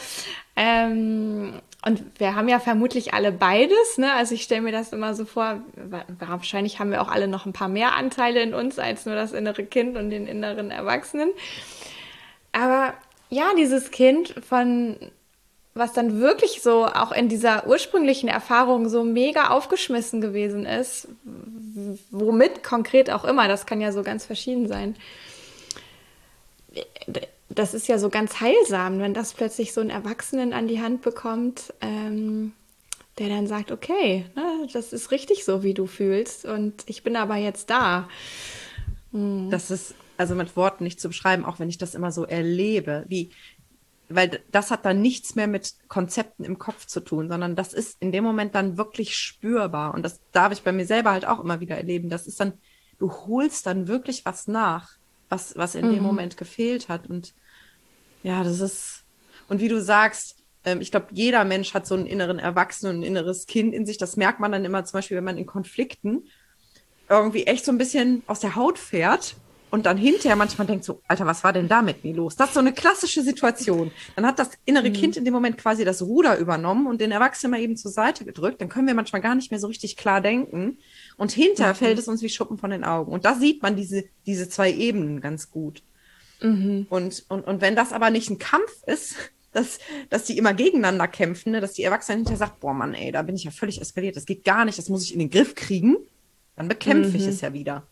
[0.57, 1.53] Ähm,
[1.85, 4.11] und wir haben ja vermutlich alle beides, ne?
[4.13, 5.61] Also ich stelle mir das immer so vor,
[6.19, 9.33] wahrscheinlich haben wir auch alle noch ein paar mehr Anteile in uns als nur das
[9.33, 11.29] innere Kind und den inneren Erwachsenen.
[12.51, 12.95] Aber
[13.29, 14.97] ja, dieses Kind von
[15.75, 21.09] was dann wirklich so auch in dieser ursprünglichen Erfahrung so mega aufgeschmissen gewesen ist,
[22.11, 24.95] womit konkret auch immer, das kann ja so ganz verschieden sein.
[27.49, 31.01] Das ist ja so ganz heilsam, wenn das plötzlich so ein Erwachsenen an die Hand
[31.01, 32.53] bekommt, ähm,
[33.19, 37.17] der dann sagt, okay, ne, das ist richtig so, wie du fühlst und ich bin
[37.17, 38.07] aber jetzt da.
[39.11, 39.49] Hm.
[39.51, 43.03] Das ist also mit Worten nicht zu beschreiben, auch wenn ich das immer so erlebe,
[43.09, 43.31] wie
[44.09, 47.97] weil das hat dann nichts mehr mit Konzepten im Kopf zu tun, sondern das ist
[47.99, 49.93] in dem Moment dann wirklich spürbar.
[49.93, 52.09] Und das darf ich bei mir selber halt auch immer wieder erleben.
[52.09, 52.53] Das ist dann,
[52.99, 54.91] du holst dann wirklich was nach,
[55.29, 55.93] was, was in mhm.
[55.95, 57.09] dem Moment gefehlt hat.
[57.09, 57.33] Und
[58.21, 59.03] ja, das ist,
[59.47, 63.01] und wie du sagst, ähm, ich glaube, jeder Mensch hat so einen inneren Erwachsenen und
[63.01, 63.97] ein inneres Kind in sich.
[63.97, 66.27] Das merkt man dann immer zum Beispiel, wenn man in Konflikten
[67.09, 69.35] irgendwie echt so ein bisschen aus der Haut fährt
[69.71, 72.35] und dann hinterher manchmal denkt so, Alter, was war denn da mit mir los?
[72.35, 73.91] Das ist so eine klassische Situation.
[74.15, 74.93] Dann hat das innere mhm.
[74.93, 78.25] Kind in dem Moment quasi das Ruder übernommen und den Erwachsenen mal eben zur Seite
[78.25, 78.61] gedrückt.
[78.61, 80.77] Dann können wir manchmal gar nicht mehr so richtig klar denken.
[81.17, 81.77] Und hinterher mhm.
[81.77, 83.11] fällt es uns wie Schuppen von den Augen.
[83.11, 85.83] Und da sieht man diese, diese zwei Ebenen ganz gut.
[86.41, 86.87] Mhm.
[86.89, 89.15] Und, und, und wenn das aber nicht ein Kampf ist,
[89.51, 91.61] dass, dass die immer gegeneinander kämpfen, ne?
[91.61, 94.25] dass die Erwachsenen hinterher sagt, boah Mann, ey, da bin ich ja völlig eskaliert, das
[94.25, 95.95] geht gar nicht, das muss ich in den Griff kriegen,
[96.57, 97.29] dann bekämpfe ich mhm.
[97.29, 97.87] es ja wieder.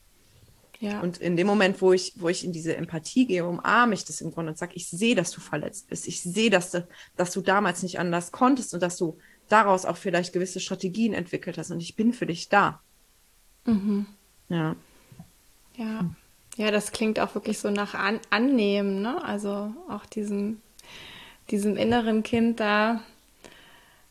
[0.84, 1.00] Ja.
[1.00, 4.20] Und in dem Moment, wo ich, wo ich in diese Empathie gehe, umarme ich das
[4.20, 6.10] im Grunde und sage, ich sehe, dass du verletzt bist.
[6.10, 9.18] Ich sehe, dass du, dass du damals nicht anders konntest und dass du
[9.48, 12.82] daraus auch vielleicht gewisse Strategien entwickelt hast und ich bin für dich da.
[13.64, 14.08] Mhm.
[14.50, 14.76] Ja.
[15.78, 16.10] Ja.
[16.58, 19.24] Ja, das klingt auch wirklich so nach An Annehmen, ne?
[19.24, 20.62] Also auch diesem,
[21.50, 23.02] diesem inneren Kind da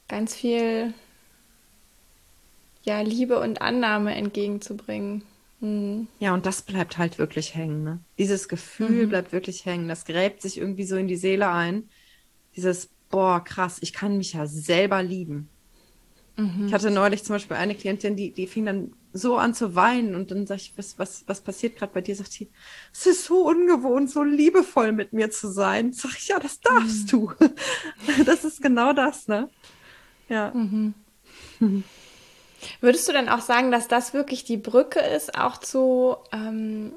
[0.09, 0.95] ganz viel
[2.83, 5.23] ja, Liebe und Annahme entgegenzubringen.
[5.63, 6.09] Mhm.
[6.19, 7.85] Ja, und das bleibt halt wirklich hängen.
[7.85, 8.01] Ne?
[8.19, 9.09] Dieses Gefühl mhm.
[9.09, 9.89] bleibt wirklich hängen.
[9.89, 11.89] Das gräbt sich irgendwie so in die Seele ein.
[12.57, 15.49] Dieses, boah, krass, ich kann mich ja selber lieben.
[16.37, 16.67] Mhm.
[16.67, 20.17] Ich hatte neulich zum Beispiel eine Klientin, die, die fing dann so an zu weinen
[20.17, 22.17] und dann sag ich, was, was, was passiert gerade bei dir?
[22.17, 22.51] Sagt sie,
[22.93, 25.93] es ist so ungewohnt, so liebevoll mit mir zu sein.
[25.93, 27.29] Sag ich, ja, das darfst mhm.
[27.29, 27.33] du.
[28.27, 29.49] das ist genau das, ne?
[30.29, 30.53] Ja.
[32.81, 36.93] Würdest du denn auch sagen, dass das wirklich die Brücke ist, auch zu, ähm,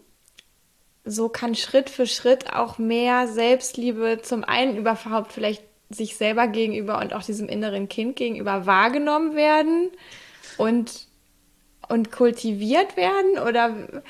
[1.04, 7.00] so kann Schritt für Schritt auch mehr Selbstliebe zum einen überhaupt vielleicht sich selber gegenüber
[7.00, 9.92] und auch diesem inneren Kind gegenüber wahrgenommen werden
[10.58, 11.08] und,
[11.88, 13.38] und kultiviert werden?
[13.38, 14.04] Oder?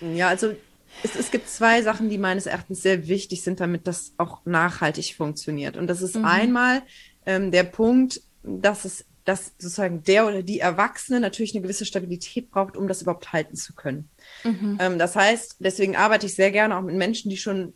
[0.00, 0.54] Ja, also
[1.02, 5.14] es, es gibt zwei Sachen, die meines Erachtens sehr wichtig sind, damit das auch nachhaltig
[5.14, 5.76] funktioniert.
[5.76, 6.24] Und das ist mhm.
[6.24, 6.82] einmal
[7.26, 12.50] ähm, der Punkt, dass es dass sozusagen der oder die Erwachsene natürlich eine gewisse Stabilität
[12.50, 14.08] braucht, um das überhaupt halten zu können.
[14.44, 14.78] Mhm.
[14.80, 17.74] Ähm, das heißt, deswegen arbeite ich sehr gerne auch mit Menschen, die schon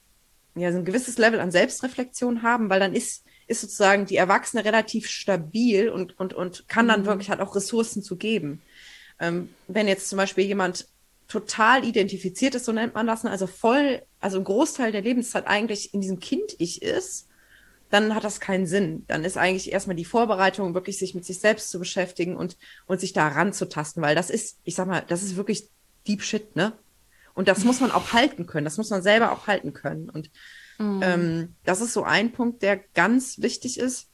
[0.56, 4.64] ja, so ein gewisses Level an Selbstreflexion haben, weil dann ist, ist sozusagen die Erwachsene
[4.64, 7.06] relativ stabil und, und, und kann dann mhm.
[7.06, 8.62] wirklich halt auch Ressourcen zu geben.
[9.20, 10.88] ähm, wenn jetzt zum Beispiel jemand
[11.28, 13.30] total identifiziert ist, so nennt man das, ne?
[13.30, 17.28] also voll, also ein Großteil der Lebenszeit eigentlich in diesem Kind-Ich ist,
[17.90, 19.05] dann hat das keinen Sinn.
[19.07, 23.01] Dann ist eigentlich erstmal die Vorbereitung, wirklich sich mit sich selbst zu beschäftigen und, und
[23.01, 25.68] sich da ranzutasten, weil das ist, ich sag mal, das ist wirklich
[26.07, 26.72] Deep Shit, ne?
[27.35, 30.09] Und das muss man auch halten können, das muss man selber auch halten können.
[30.09, 30.31] Und
[30.79, 31.01] mhm.
[31.03, 34.09] ähm, das ist so ein Punkt, der ganz wichtig ist.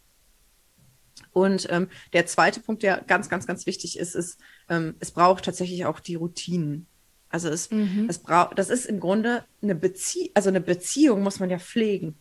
[1.32, 5.44] Und ähm, der zweite Punkt, der ganz, ganz, ganz wichtig ist, ist, ähm, es braucht
[5.44, 6.86] tatsächlich auch die Routinen.
[7.30, 8.06] Also es, mhm.
[8.10, 12.18] es braucht, das ist im Grunde eine Beziehung, also eine Beziehung muss man ja pflegen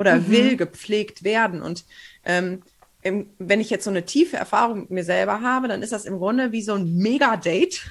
[0.00, 0.30] oder mhm.
[0.30, 1.62] will gepflegt werden.
[1.62, 1.84] Und
[2.24, 2.62] ähm,
[3.02, 6.06] im, wenn ich jetzt so eine tiefe Erfahrung mit mir selber habe, dann ist das
[6.06, 7.82] im Grunde wie so ein Mega-Date.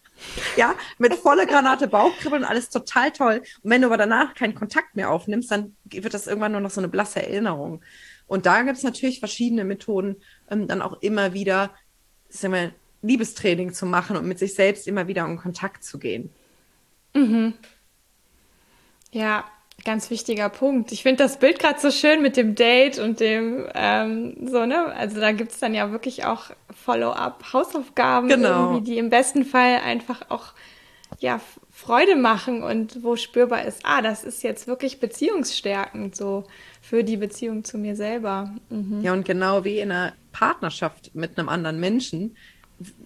[0.56, 3.42] ja, mit voller Granate Bauchkribbeln, alles total toll.
[3.62, 6.70] Und wenn du aber danach keinen Kontakt mehr aufnimmst, dann wird das irgendwann nur noch
[6.70, 7.82] so eine blasse Erinnerung.
[8.26, 10.16] Und da gibt es natürlich verschiedene Methoden,
[10.50, 11.70] ähm, dann auch immer wieder,
[12.28, 12.72] sagen wir,
[13.02, 16.30] Liebestraining zu machen und mit sich selbst immer wieder in Kontakt zu gehen.
[17.14, 17.54] Mhm.
[19.12, 19.44] Ja,
[19.84, 20.92] ganz wichtiger Punkt.
[20.92, 24.86] Ich finde das Bild gerade so schön mit dem Date und dem ähm, so, ne?
[24.94, 28.80] Also da gibt es dann ja wirklich auch Follow-up, Hausaufgaben, genau.
[28.80, 30.52] die im besten Fall einfach auch
[31.20, 36.44] ja, Freude machen und wo spürbar ist, ah, das ist jetzt wirklich beziehungsstärkend so
[36.80, 38.54] für die Beziehung zu mir selber.
[38.70, 39.00] Mhm.
[39.02, 42.36] Ja, und genau wie in einer Partnerschaft mit einem anderen Menschen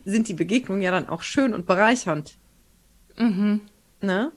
[0.05, 2.37] sind die Begegnungen ja dann auch schön und bereichernd.
[3.17, 3.61] Mhm.
[4.01, 4.33] Ne?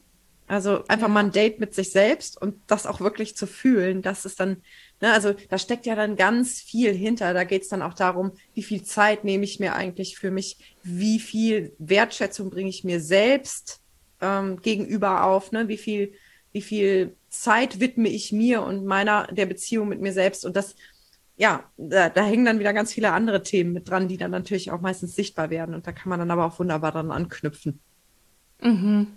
[0.52, 1.14] Also einfach ja.
[1.14, 4.58] mal ein Date mit sich selbst und das auch wirklich zu fühlen, das ist dann,
[5.00, 7.34] ne, also da steckt ja dann ganz viel hinter.
[7.34, 10.76] Da geht es dann auch darum, wie viel Zeit nehme ich mir eigentlich für mich,
[10.84, 13.80] wie viel Wertschätzung bringe ich mir selbst
[14.20, 15.70] ähm, gegenüber auf, ne?
[15.70, 16.12] Wie viel,
[16.52, 20.76] wie viel Zeit widme ich mir und meiner der Beziehung mit mir selbst und das
[21.38, 24.70] ja, da, da hängen dann wieder ganz viele andere Themen mit dran, die dann natürlich
[24.70, 25.74] auch meistens sichtbar werden.
[25.74, 27.80] Und da kann man dann aber auch wunderbar dran anknüpfen.
[28.62, 29.08] Mhm.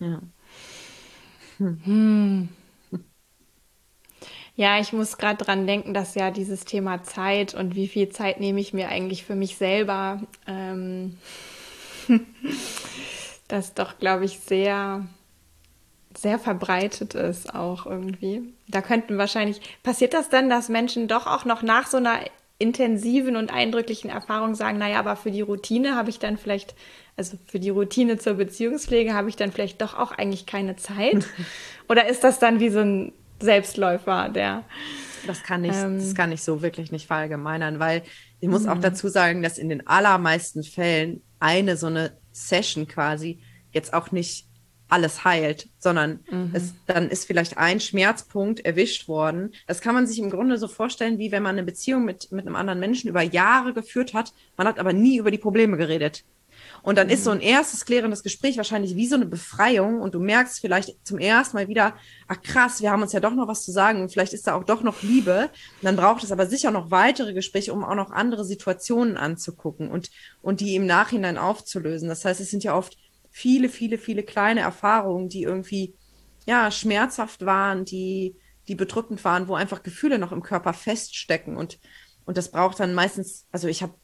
[0.00, 0.20] Ja.
[1.60, 2.48] Hm.
[4.56, 8.40] Ja, ich muss gerade dran denken, dass ja dieses Thema Zeit und wie viel Zeit
[8.40, 11.16] nehme ich mir eigentlich für mich selber, ähm,
[13.48, 15.06] das doch, glaube ich, sehr
[16.16, 18.42] sehr verbreitet ist auch irgendwie.
[18.68, 22.18] Da könnten wahrscheinlich, passiert das dann, dass Menschen doch auch noch nach so einer
[22.60, 26.74] intensiven und eindrücklichen Erfahrung sagen, naja, aber für die Routine habe ich dann vielleicht,
[27.16, 31.26] also für die Routine zur Beziehungspflege habe ich dann vielleicht doch auch eigentlich keine Zeit?
[31.88, 34.64] Oder ist das dann wie so ein Selbstläufer, der.
[35.26, 38.02] Das kann ich, ähm, das kann ich so wirklich nicht verallgemeinern, weil
[38.40, 38.82] ich muss auch mhm.
[38.82, 43.40] dazu sagen, dass in den allermeisten Fällen eine so eine Session quasi
[43.72, 44.49] jetzt auch nicht
[44.90, 46.50] alles heilt, sondern mhm.
[46.52, 49.52] es, dann ist vielleicht ein Schmerzpunkt erwischt worden.
[49.66, 52.46] Das kann man sich im Grunde so vorstellen, wie wenn man eine Beziehung mit, mit
[52.46, 56.24] einem anderen Menschen über Jahre geführt hat, man hat aber nie über die Probleme geredet.
[56.82, 57.12] Und dann mhm.
[57.12, 61.06] ist so ein erstes klärendes Gespräch wahrscheinlich wie so eine Befreiung und du merkst vielleicht
[61.06, 61.94] zum ersten Mal wieder,
[62.28, 64.54] ach krass, wir haben uns ja doch noch was zu sagen und vielleicht ist da
[64.54, 65.50] auch doch noch Liebe.
[65.80, 69.90] Und dann braucht es aber sicher noch weitere Gespräche, um auch noch andere Situationen anzugucken
[69.90, 70.10] und,
[70.42, 72.08] und die im Nachhinein aufzulösen.
[72.08, 72.96] Das heißt, es sind ja oft
[73.30, 75.94] viele, viele, viele kleine Erfahrungen, die irgendwie
[76.46, 78.36] ja schmerzhaft waren, die,
[78.68, 81.78] die bedrückend waren, wo einfach Gefühle noch im Körper feststecken und
[82.30, 83.94] und das braucht dann meistens, also ich habe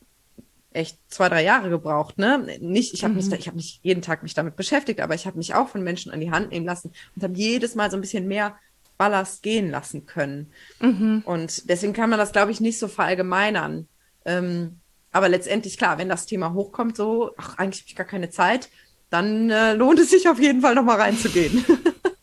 [0.73, 2.59] echt zwei, drei Jahre gebraucht, ne?
[2.61, 3.21] Nicht, ich habe mhm.
[3.21, 5.85] mich, ich habe nicht jeden Tag mich damit beschäftigt, aber ich habe mich auch von
[5.85, 8.57] Menschen an die Hand nehmen lassen und habe jedes Mal so ein bisschen mehr
[8.99, 10.51] Ballast gehen lassen können.
[10.81, 11.23] Mhm.
[11.25, 13.87] Und deswegen kann man das, glaube ich, nicht so verallgemeinern.
[14.25, 14.81] Ähm,
[15.13, 18.71] aber letztendlich, klar, wenn das Thema hochkommt, so, ach, eigentlich habe ich gar keine Zeit,
[19.11, 21.65] dann äh, lohnt es sich auf jeden Fall nochmal reinzugehen.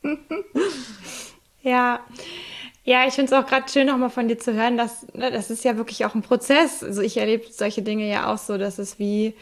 [1.62, 2.00] ja.
[2.86, 5.50] Ja, ich finde es auch gerade schön, nochmal von dir zu hören, dass ne, das
[5.50, 6.84] ist ja wirklich auch ein Prozess.
[6.84, 9.36] Also ich erlebe solche Dinge ja auch so, dass es wie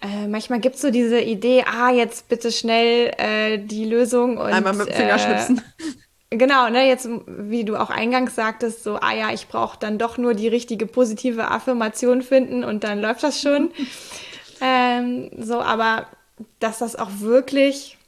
[0.00, 4.46] äh, manchmal gibt es so diese Idee, ah, jetzt bitte schnell äh, die Lösung und
[4.46, 5.56] einmal mit dem Finger äh.
[6.30, 10.18] Genau, ne, jetzt, wie du auch eingangs sagtest, so, ah ja, ich brauche dann doch
[10.18, 13.70] nur die richtige positive Affirmation finden und dann läuft das schon.
[14.60, 16.06] ähm, so, aber
[16.58, 17.98] dass das auch wirklich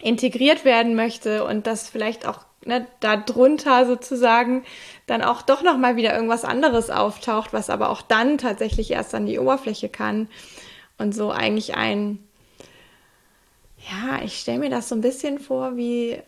[0.00, 4.64] integriert werden möchte und dass vielleicht auch ne, darunter sozusagen
[5.06, 9.14] dann auch doch noch mal wieder irgendwas anderes auftaucht, was aber auch dann tatsächlich erst
[9.14, 10.28] an die Oberfläche kann.
[10.98, 12.18] Und so eigentlich ein
[13.90, 16.20] ja, ich stelle mir das so ein bisschen vor wie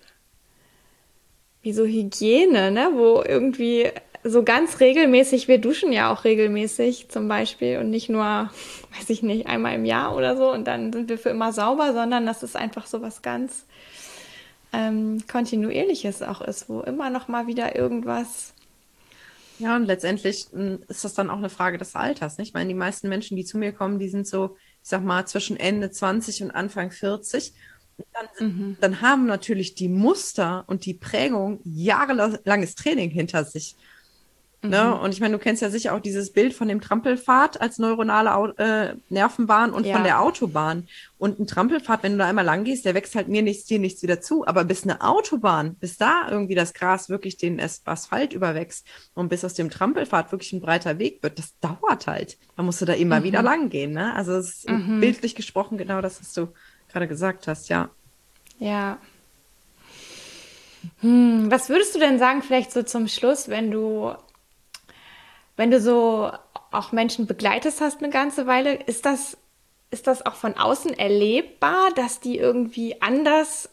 [1.62, 3.90] wie so Hygiene, ne, wo irgendwie
[4.29, 8.23] so ganz regelmäßig, wir duschen ja auch regelmäßig zum Beispiel und nicht nur,
[8.99, 11.93] weiß ich nicht, einmal im Jahr oder so und dann sind wir für immer sauber,
[11.93, 13.65] sondern dass es einfach so was ganz
[14.73, 18.53] ähm, kontinuierliches auch ist, wo immer noch mal wieder irgendwas
[19.59, 22.49] ja, und letztendlich hm, ist das dann auch eine Frage des Alters, nicht?
[22.49, 24.55] Ich meine, die meisten Menschen, die zu mir kommen, die sind so
[24.87, 27.53] ich sag mal, zwischen Ende 20 und Anfang 40.
[28.12, 28.77] Dann, mhm.
[28.81, 33.75] dann haben natürlich die Muster und die Prägung jahrelanges Training hinter sich.
[34.62, 34.85] Ne?
[34.85, 35.01] Mhm.
[35.01, 38.55] Und ich meine, du kennst ja sicher auch dieses Bild von dem Trampelpfad als neuronale
[38.59, 39.95] äh, Nervenbahn und ja.
[39.95, 40.88] von der Autobahn.
[41.19, 43.79] Und ein Trampelpfad, wenn du da einmal lang gehst, der wächst halt mir nichts, dir
[43.79, 44.47] nichts wieder zu.
[44.47, 49.45] Aber bis eine Autobahn, bis da irgendwie das Gras wirklich den Asphalt überwächst und bis
[49.45, 52.37] aus dem Trampelpfad wirklich ein breiter Weg wird, das dauert halt.
[52.57, 53.25] Da musst du da immer mhm.
[53.25, 53.92] wieder lang gehen.
[53.92, 54.14] Ne?
[54.14, 55.01] Also es ist mhm.
[55.01, 56.49] bildlich gesprochen genau das, was du
[56.88, 57.90] gerade gesagt hast, ja.
[58.59, 58.99] Ja.
[61.01, 64.14] Hm, was würdest du denn sagen, vielleicht so zum Schluss, wenn du
[65.57, 66.31] wenn du so
[66.71, 69.37] auch Menschen begleitest hast eine ganze Weile, ist das,
[69.90, 73.71] ist das auch von außen erlebbar, dass die irgendwie anders,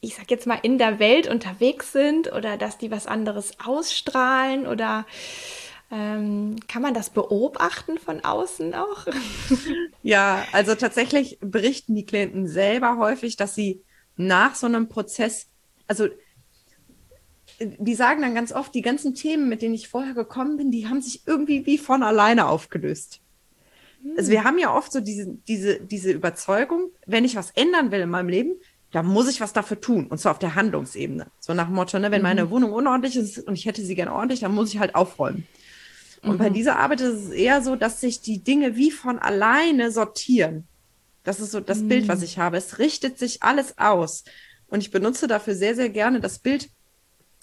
[0.00, 4.66] ich sag jetzt mal, in der Welt unterwegs sind oder dass die was anderes ausstrahlen
[4.66, 5.04] oder
[5.90, 9.06] ähm, kann man das beobachten von außen auch?
[10.02, 13.82] Ja, also tatsächlich berichten die Klienten selber häufig, dass sie
[14.16, 15.48] nach so einem Prozess,
[15.88, 16.06] also
[17.60, 20.88] die sagen dann ganz oft, die ganzen Themen, mit denen ich vorher gekommen bin, die
[20.88, 23.20] haben sich irgendwie wie von alleine aufgelöst.
[24.02, 24.12] Hm.
[24.16, 28.00] Also wir haben ja oft so diese, diese, diese Überzeugung, wenn ich was ändern will
[28.00, 28.52] in meinem Leben,
[28.92, 30.06] dann muss ich was dafür tun.
[30.06, 31.26] Und zwar auf der Handlungsebene.
[31.40, 32.28] So nach dem Motto, ne, wenn mhm.
[32.28, 35.46] meine Wohnung unordentlich ist und ich hätte sie gerne ordentlich, dann muss ich halt aufräumen.
[36.22, 36.38] Und mhm.
[36.38, 40.64] bei dieser Arbeit ist es eher so, dass sich die Dinge wie von alleine sortieren.
[41.24, 41.88] Das ist so das mhm.
[41.88, 42.56] Bild, was ich habe.
[42.56, 44.24] Es richtet sich alles aus.
[44.68, 46.70] Und ich benutze dafür sehr, sehr gerne das Bild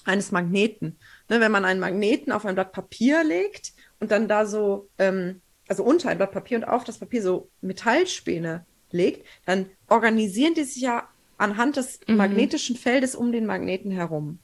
[0.05, 0.97] eines Magneten.
[1.29, 5.41] Ne, wenn man einen Magneten auf ein Blatt Papier legt und dann da so, ähm,
[5.67, 10.63] also unter ein Blatt Papier und auf das Papier so Metallspäne legt, dann organisieren die
[10.63, 12.17] sich ja anhand des mhm.
[12.17, 14.39] magnetischen Feldes um den Magneten herum.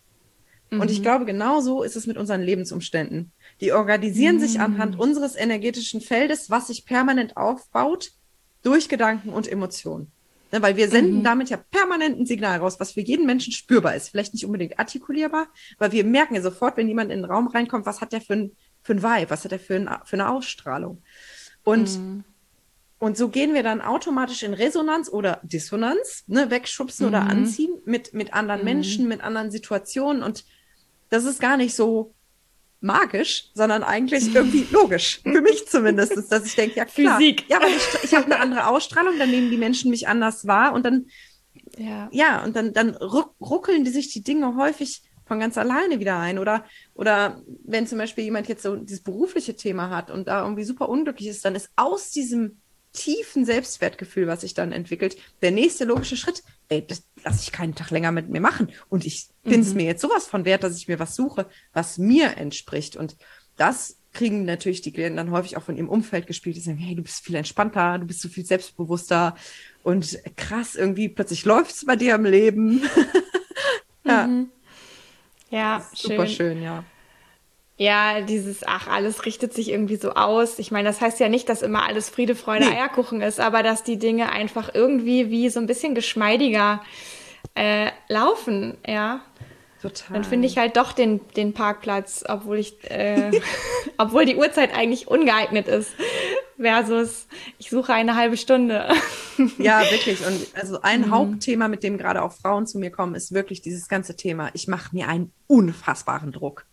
[0.70, 0.82] Mhm.
[0.82, 1.04] Und ich mhm.
[1.04, 3.32] glaube, genau so ist es mit unseren Lebensumständen.
[3.62, 4.40] Die organisieren mhm.
[4.42, 8.12] sich anhand unseres energetischen Feldes, was sich permanent aufbaut
[8.64, 10.12] durch Gedanken und Emotionen.
[10.52, 11.24] Ne, weil wir senden mhm.
[11.24, 14.10] damit ja permanent ein Signal raus, was für jeden Menschen spürbar ist.
[14.10, 17.86] Vielleicht nicht unbedingt artikulierbar, aber wir merken ja sofort, wenn jemand in den Raum reinkommt,
[17.86, 20.30] was hat der für ein, für ein Vibe, was hat er für, ein, für eine
[20.30, 21.04] Ausstrahlung.
[21.64, 22.24] Und, mhm.
[22.98, 27.14] und so gehen wir dann automatisch in Resonanz oder Dissonanz, ne, wegschubsen mhm.
[27.14, 28.66] oder anziehen mit, mit anderen mhm.
[28.66, 30.24] Menschen, mit anderen Situationen.
[30.24, 30.46] Und
[31.10, 32.16] das ist gar nicht so
[32.82, 35.22] magisch, sondern eigentlich irgendwie logisch.
[35.24, 37.18] Für mich zumindest ist, dass ich denke, ja klar.
[37.18, 37.46] Physik.
[37.50, 40.74] Ja, weil ich, ich habe eine andere Ausstrahlung, dann nehmen die Menschen mich anders wahr
[40.74, 41.08] und dann,
[41.78, 46.00] ja, ja und dann, dann ruck, ruckeln die sich die Dinge häufig von ganz alleine
[46.00, 46.40] wieder ein.
[46.40, 50.64] Oder, oder wenn zum Beispiel jemand jetzt so dieses berufliche Thema hat und da irgendwie
[50.64, 52.60] super unglücklich ist, dann ist aus diesem
[52.94, 57.76] tiefen Selbstwertgefühl, was sich dann entwickelt, der nächste logische Schritt, ey, das lasse ich keinen
[57.76, 58.72] Tag länger mit mir machen.
[58.90, 59.78] Und ich bin es mhm.
[59.78, 62.96] mir jetzt sowas von wert, dass ich mir was suche, was mir entspricht.
[62.96, 63.16] Und
[63.58, 66.96] das kriegen natürlich die Klienten dann häufig auch von ihrem Umfeld gespielt, die sagen, hey,
[66.96, 69.36] du bist viel entspannter, du bist so viel selbstbewusster
[69.84, 72.82] und krass, irgendwie plötzlich läuft es bei dir im Leben.
[74.04, 74.28] ja.
[74.28, 74.50] Mhm.
[75.52, 76.84] Ja, super schön ja.
[77.80, 80.60] Ja, dieses, ach, alles richtet sich irgendwie so aus.
[80.60, 82.76] Ich meine, das heißt ja nicht, dass immer alles Friede, Freude, nee.
[82.76, 86.82] Eierkuchen ist, aber dass die Dinge einfach irgendwie wie so ein bisschen geschmeidiger
[87.56, 89.22] äh, laufen, ja.
[89.82, 90.14] Total.
[90.14, 93.32] Dann finde ich halt doch den, den Parkplatz, obwohl ich, äh,
[93.98, 95.92] obwohl die Uhrzeit eigentlich ungeeignet ist.
[96.60, 97.28] Versus,
[97.60, 98.90] ich suche eine halbe Stunde.
[99.58, 100.28] ja, wirklich.
[100.28, 101.12] Und also ein mhm.
[101.12, 104.50] Hauptthema, mit dem gerade auch Frauen zu mir kommen, ist wirklich dieses ganze Thema.
[104.52, 106.66] Ich mache mir einen unfassbaren Druck.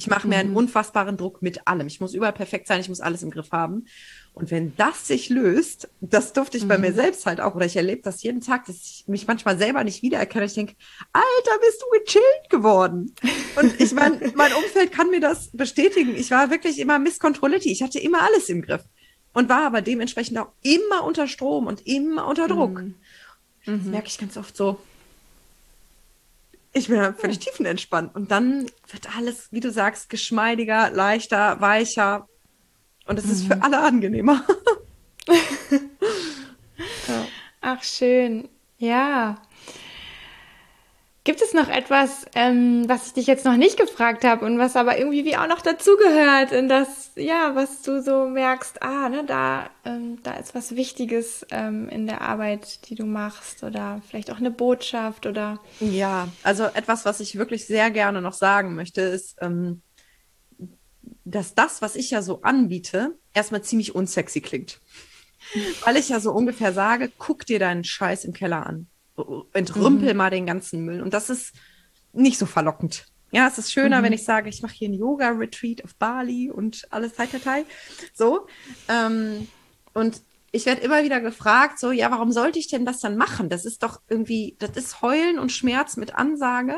[0.00, 0.56] Ich mache mir einen mhm.
[0.56, 1.86] unfassbaren Druck mit allem.
[1.86, 3.84] Ich muss überall perfekt sein, ich muss alles im Griff haben.
[4.32, 6.68] Und wenn das sich löst, das durfte ich mhm.
[6.68, 6.94] bei mir mhm.
[6.94, 10.02] selbst halt auch, oder ich erlebe das jeden Tag, dass ich mich manchmal selber nicht
[10.02, 10.46] wiedererkenne.
[10.46, 10.74] Ich denke,
[11.12, 13.14] Alter, bist du gechillt geworden.
[13.60, 16.16] Und ich meine, mein Umfeld kann mir das bestätigen.
[16.16, 17.70] Ich war wirklich immer Miss Controlletti.
[17.70, 18.84] Ich hatte immer alles im Griff.
[19.34, 22.80] Und war aber dementsprechend auch immer unter Strom und immer unter Druck.
[22.80, 22.94] Mhm.
[23.66, 24.78] Das merke ich ganz oft so.
[26.72, 28.14] Ich bin ja völlig tiefenentspannt.
[28.14, 32.28] Und dann wird alles, wie du sagst, geschmeidiger, leichter, weicher.
[33.06, 33.32] Und es mhm.
[33.32, 33.62] ist für mhm.
[33.62, 34.44] alle angenehmer.
[37.08, 37.26] ja.
[37.60, 38.48] Ach, schön.
[38.78, 39.42] Ja.
[41.30, 44.74] Gibt es noch etwas, ähm, was ich dich jetzt noch nicht gefragt habe und was
[44.74, 49.22] aber irgendwie wie auch noch dazugehört in das, ja, was du so merkst, ah, ne,
[49.24, 54.32] da, ähm, da ist was Wichtiges ähm, in der Arbeit, die du machst oder vielleicht
[54.32, 55.60] auch eine Botschaft oder?
[55.78, 59.82] Ja, also etwas, was ich wirklich sehr gerne noch sagen möchte, ist, ähm,
[61.24, 64.80] dass das, was ich ja so anbiete, erstmal ziemlich unsexy klingt.
[65.84, 68.88] Weil ich ja so ungefähr sage, guck dir deinen Scheiß im Keller an
[69.52, 70.16] entrümpel mhm.
[70.16, 71.00] mal den ganzen Müll.
[71.00, 71.54] Und das ist
[72.12, 73.06] nicht so verlockend.
[73.32, 74.04] Ja, es ist schöner, mhm.
[74.04, 77.64] wenn ich sage, ich mache hier ein Yoga-Retreat auf Bali und alles Teil, Teil.
[78.12, 78.46] So.
[78.88, 79.48] Ähm,
[79.94, 83.48] und ich werde immer wieder gefragt, so, ja, warum sollte ich denn das dann machen?
[83.48, 86.76] Das ist doch irgendwie, das ist Heulen und Schmerz mit Ansage.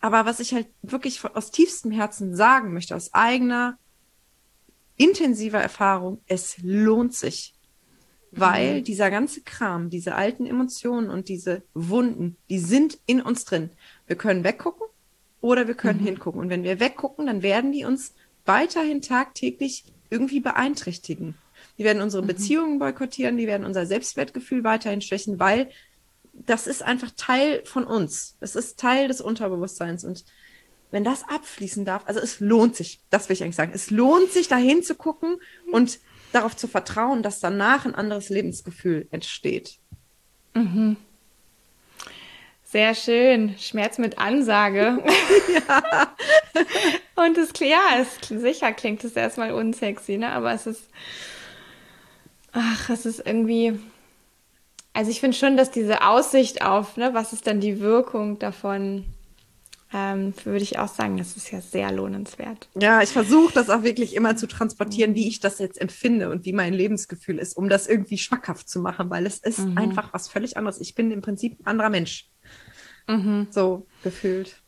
[0.00, 3.78] Aber was ich halt wirklich aus tiefstem Herzen sagen möchte, aus eigener
[4.96, 7.54] intensiver Erfahrung, es lohnt sich.
[8.36, 8.84] Weil mhm.
[8.84, 13.70] dieser ganze Kram, diese alten Emotionen und diese Wunden, die sind in uns drin.
[14.06, 14.86] Wir können weggucken
[15.40, 16.06] oder wir können mhm.
[16.06, 16.40] hingucken.
[16.40, 18.14] Und wenn wir weggucken, dann werden die uns
[18.44, 21.34] weiterhin tagtäglich irgendwie beeinträchtigen.
[21.78, 22.28] Die werden unsere mhm.
[22.28, 25.70] Beziehungen boykottieren, die werden unser Selbstwertgefühl weiterhin schwächen, weil
[26.32, 28.36] das ist einfach Teil von uns.
[28.40, 30.04] Es ist Teil des Unterbewusstseins.
[30.04, 30.24] Und
[30.90, 34.30] wenn das abfließen darf, also es lohnt sich, das will ich eigentlich sagen, es lohnt
[34.30, 35.36] sich, dahin zu gucken
[35.72, 35.98] und
[36.36, 39.78] darauf zu vertrauen, dass danach ein anderes Lebensgefühl entsteht.
[40.54, 40.96] Mhm.
[42.64, 43.56] Sehr schön.
[43.58, 45.02] Schmerz mit Ansage.
[45.68, 46.14] ja.
[47.16, 50.30] Und es, ja, es, sicher klingt es erstmal unsexy, ne?
[50.32, 50.88] aber es ist,
[52.52, 53.78] ach, es ist irgendwie,
[54.92, 59.04] also ich finde schon, dass diese Aussicht auf, ne, was ist dann die Wirkung davon,
[59.92, 62.68] ähm, würde ich auch sagen, das ist ja sehr lohnenswert.
[62.74, 66.44] Ja, ich versuche das auch wirklich immer zu transportieren, wie ich das jetzt empfinde und
[66.44, 69.78] wie mein Lebensgefühl ist, um das irgendwie schmackhaft zu machen, weil es ist mhm.
[69.78, 70.80] einfach was völlig anderes.
[70.80, 72.28] Ich bin im Prinzip ein anderer Mensch.
[73.06, 73.46] Mhm.
[73.50, 74.60] So gefühlt.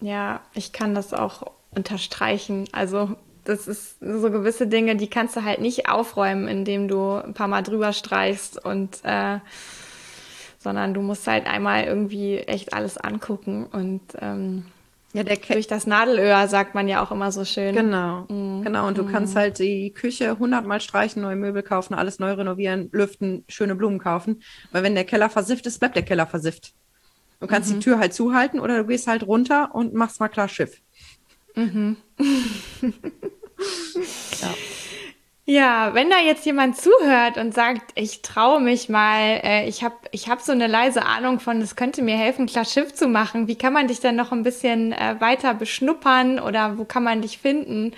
[0.00, 2.68] Ja, ich kann das auch unterstreichen.
[2.72, 7.34] Also das ist so gewisse Dinge, die kannst du halt nicht aufräumen, indem du ein
[7.34, 9.38] paar Mal drüber streichst und äh,
[10.62, 14.64] sondern du musst halt einmal irgendwie echt alles angucken und ähm,
[15.14, 17.74] ja, der durch das Nadelöhr sagt man ja auch immer so schön.
[17.74, 18.62] Genau, mhm.
[18.62, 18.86] genau.
[18.86, 19.12] Und du mhm.
[19.12, 23.98] kannst halt die Küche hundertmal streichen, neue Möbel kaufen, alles neu renovieren, lüften, schöne Blumen
[23.98, 24.42] kaufen.
[24.70, 26.72] Weil wenn der Keller versifft ist, bleibt der Keller versifft.
[27.40, 27.74] Du kannst mhm.
[27.74, 30.80] die Tür halt zuhalten oder du gehst halt runter und machst mal klar Schiff.
[31.56, 31.98] Mhm.
[34.40, 34.54] ja.
[35.44, 39.96] Ja, wenn da jetzt jemand zuhört und sagt, ich traue mich mal, äh, ich habe
[40.12, 43.48] ich hab so eine leise Ahnung von, es könnte mir helfen, klar Schiff zu machen,
[43.48, 47.22] wie kann man dich denn noch ein bisschen äh, weiter beschnuppern oder wo kann man
[47.22, 47.92] dich finden?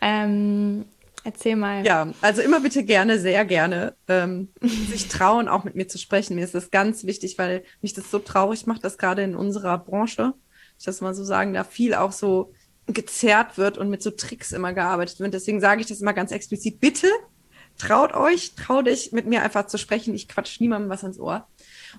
[0.00, 0.84] Ähm,
[1.22, 1.86] erzähl mal.
[1.86, 6.34] Ja, also immer bitte gerne, sehr gerne, ähm, sich trauen, auch mit mir zu sprechen.
[6.34, 9.78] Mir ist das ganz wichtig, weil mich das so traurig macht, dass gerade in unserer
[9.78, 10.34] Branche,
[10.80, 12.52] ich das mal so sagen da viel auch so
[12.86, 15.34] gezerrt wird und mit so Tricks immer gearbeitet wird.
[15.34, 16.80] Deswegen sage ich das immer ganz explizit.
[16.80, 17.08] Bitte
[17.78, 20.14] traut euch, trau dich, mit mir einfach zu sprechen.
[20.14, 21.46] Ich quatsch niemandem was ans Ohr.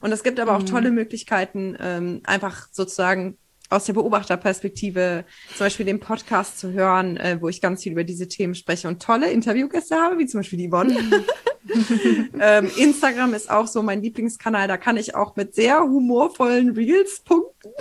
[0.02, 0.68] Und es gibt aber auch mhm.
[0.68, 3.38] tolle Möglichkeiten, ähm, einfach sozusagen
[3.70, 5.26] aus der Beobachterperspektive
[5.56, 8.88] zum Beispiel den Podcast zu hören, äh, wo ich ganz viel über diese Themen spreche
[8.88, 10.96] und tolle Interviewgäste habe, wie zum Beispiel die Yvonne.
[12.40, 14.68] ähm, Instagram ist auch so mein Lieblingskanal.
[14.68, 17.72] Da kann ich auch mit sehr humorvollen Reels punkten.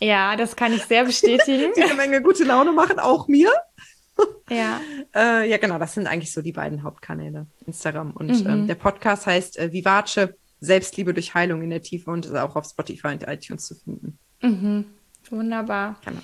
[0.00, 1.72] Ja, das kann ich sehr bestätigen.
[1.82, 3.50] Eine Menge gute Laune machen, auch mir.
[4.50, 4.80] Ja.
[5.14, 8.12] äh, ja, genau, das sind eigentlich so die beiden Hauptkanäle, Instagram.
[8.12, 8.50] Und mhm.
[8.50, 10.28] ähm, der Podcast heißt äh, Vivace,
[10.60, 14.18] Selbstliebe durch Heilung in der Tiefe und ist auch auf Spotify und iTunes zu finden.
[14.42, 14.86] Mhm.
[15.30, 15.96] Wunderbar.
[16.04, 16.20] Genau.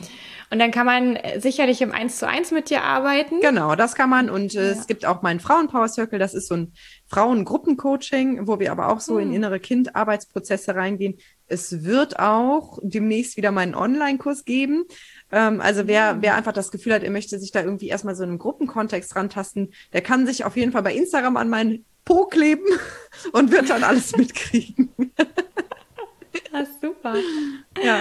[0.51, 3.41] Und dann kann man äh, sicherlich im 1 zu 1 mit dir arbeiten.
[3.41, 4.31] Genau, das kann man.
[4.31, 4.71] Und äh, ja.
[4.71, 6.19] es gibt auch meinen Frauenpower Circle.
[6.19, 6.73] Das ist so ein
[7.09, 9.29] Frauengruppencoaching, wo wir aber auch so hm.
[9.29, 11.19] in innere Kindarbeitsprozesse reingehen.
[11.47, 14.85] Es wird auch demnächst wieder meinen Online-Kurs geben.
[15.31, 16.23] Ähm, also wer, hm.
[16.23, 19.15] wer einfach das Gefühl hat, er möchte sich da irgendwie erstmal so in einem Gruppenkontext
[19.17, 22.67] rantasten, der kann sich auf jeden Fall bei Instagram an meinen Po kleben
[23.33, 24.91] und wird dann alles mitkriegen.
[26.53, 27.17] Das ist super.
[27.83, 28.01] Ja.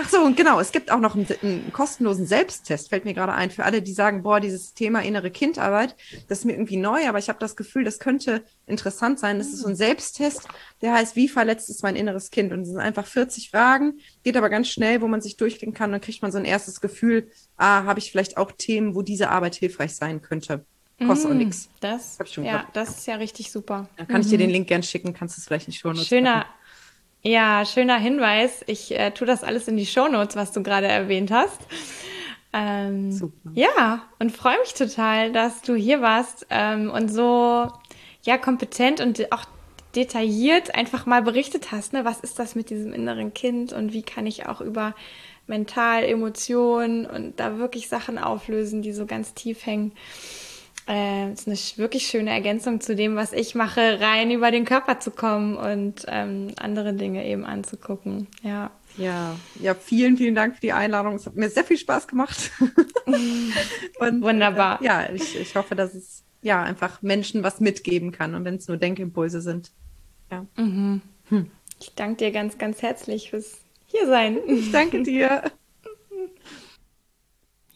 [0.00, 3.32] Ach so, und genau, es gibt auch noch einen, einen, kostenlosen Selbsttest, fällt mir gerade
[3.32, 5.96] ein, für alle, die sagen, boah, dieses Thema innere Kindarbeit,
[6.28, 9.38] das ist mir irgendwie neu, aber ich habe das Gefühl, das könnte interessant sein.
[9.38, 10.46] Das ist so ein Selbsttest,
[10.82, 12.52] der heißt, wie verletzt ist mein inneres Kind?
[12.52, 15.90] Und es sind einfach 40 Fragen, geht aber ganz schnell, wo man sich durchklicken kann,
[15.90, 19.30] dann kriegt man so ein erstes Gefühl, ah, habe ich vielleicht auch Themen, wo diese
[19.30, 20.64] Arbeit hilfreich sein könnte.
[21.04, 21.68] Kostet mm, auch nichts.
[21.80, 23.88] Das, ja, das ist ja richtig super.
[23.96, 24.22] Dann kann mhm.
[24.22, 24.54] ich dir den mhm.
[24.54, 26.08] Link gern schicken, kannst du es vielleicht nicht schon nutzen.
[26.08, 26.46] Schöner,
[27.28, 28.64] ja, schöner Hinweis.
[28.66, 31.60] Ich äh, tue das alles in die Shownotes, was du gerade erwähnt hast.
[32.52, 33.50] Ähm, Super.
[33.54, 37.70] Ja, und freue mich total, dass du hier warst ähm, und so
[38.22, 39.44] ja kompetent und auch
[39.94, 41.92] detailliert einfach mal berichtet hast.
[41.92, 42.06] Ne?
[42.06, 44.94] Was ist das mit diesem inneren Kind und wie kann ich auch über
[45.46, 49.92] Mental, Emotionen und da wirklich Sachen auflösen, die so ganz tief hängen.
[50.88, 55.00] Äh, ist eine wirklich schöne Ergänzung zu dem, was ich mache, rein über den Körper
[55.00, 58.26] zu kommen und ähm, andere Dinge eben anzugucken.
[58.42, 58.70] Ja.
[58.96, 61.14] Ja, ja, vielen, vielen Dank für die Einladung.
[61.14, 62.50] Es hat mir sehr viel Spaß gemacht.
[63.04, 64.80] und, Wunderbar.
[64.80, 68.56] Äh, ja, ich, ich hoffe, dass es ja einfach Menschen was mitgeben kann und wenn
[68.56, 69.70] es nur Denkimpulse sind.
[70.30, 70.46] Ja.
[70.56, 71.02] Mhm.
[71.28, 71.50] Hm.
[71.80, 74.38] Ich danke dir ganz, ganz herzlich fürs Hiersein.
[74.46, 75.42] Ich danke dir.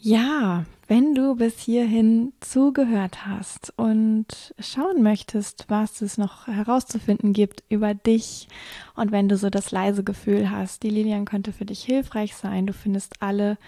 [0.05, 7.63] Ja, wenn du bis hierhin zugehört hast und schauen möchtest, was es noch herauszufinden gibt
[7.69, 8.49] über dich
[8.97, 12.67] und wenn du so das leise Gefühl hast, die Lilian könnte für dich hilfreich sein,
[12.67, 13.59] du findest alle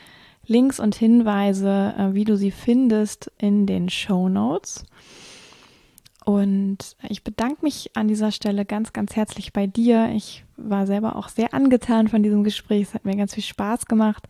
[0.45, 4.85] Links und Hinweise, äh, wie du sie findest, in den Show Notes.
[6.25, 10.09] Und ich bedanke mich an dieser Stelle ganz, ganz herzlich bei dir.
[10.15, 12.89] Ich war selber auch sehr angetan von diesem Gespräch.
[12.89, 14.27] Es hat mir ganz viel Spaß gemacht.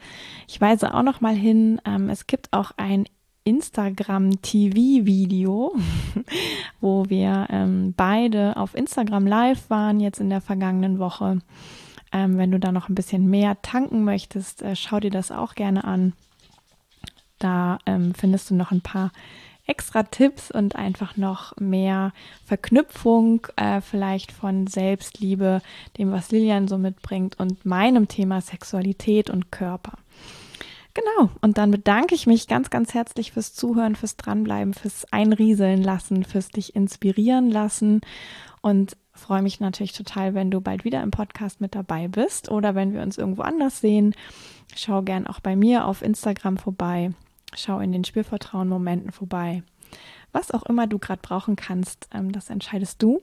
[0.49, 3.05] Ich weise auch noch mal hin, ähm, es gibt auch ein
[3.45, 5.77] Instagram-TV-Video,
[6.81, 11.39] wo wir ähm, beide auf Instagram live waren, jetzt in der vergangenen Woche.
[12.11, 15.55] Ähm, wenn du da noch ein bisschen mehr tanken möchtest, äh, schau dir das auch
[15.55, 16.15] gerne an.
[17.39, 19.11] Da ähm, findest du noch ein paar
[19.67, 22.13] extra Tipps und einfach noch mehr
[22.45, 25.63] Verknüpfung äh, vielleicht von Selbstliebe,
[25.97, 29.99] dem, was Lilian so mitbringt und meinem Thema Sexualität und Körper.
[30.93, 35.83] Genau, und dann bedanke ich mich ganz, ganz herzlich fürs Zuhören, fürs Dranbleiben, fürs Einrieseln
[35.83, 38.03] lassen, fürs dich inspirieren lassen
[38.61, 42.77] und freue mich natürlich total, wenn du bald wieder im Podcast mit dabei bist oder
[42.77, 44.15] wenn wir uns irgendwo anders sehen.
[44.77, 47.13] Schau gern auch bei mir auf Instagram vorbei.
[47.57, 49.63] Schau in den Spürvertrauen-Momenten vorbei.
[50.33, 53.23] Was auch immer du gerade brauchen kannst, ähm, das entscheidest du.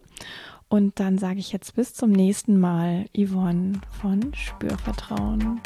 [0.70, 5.60] Und dann sage ich jetzt bis zum nächsten Mal, Yvonne von Spürvertrauen.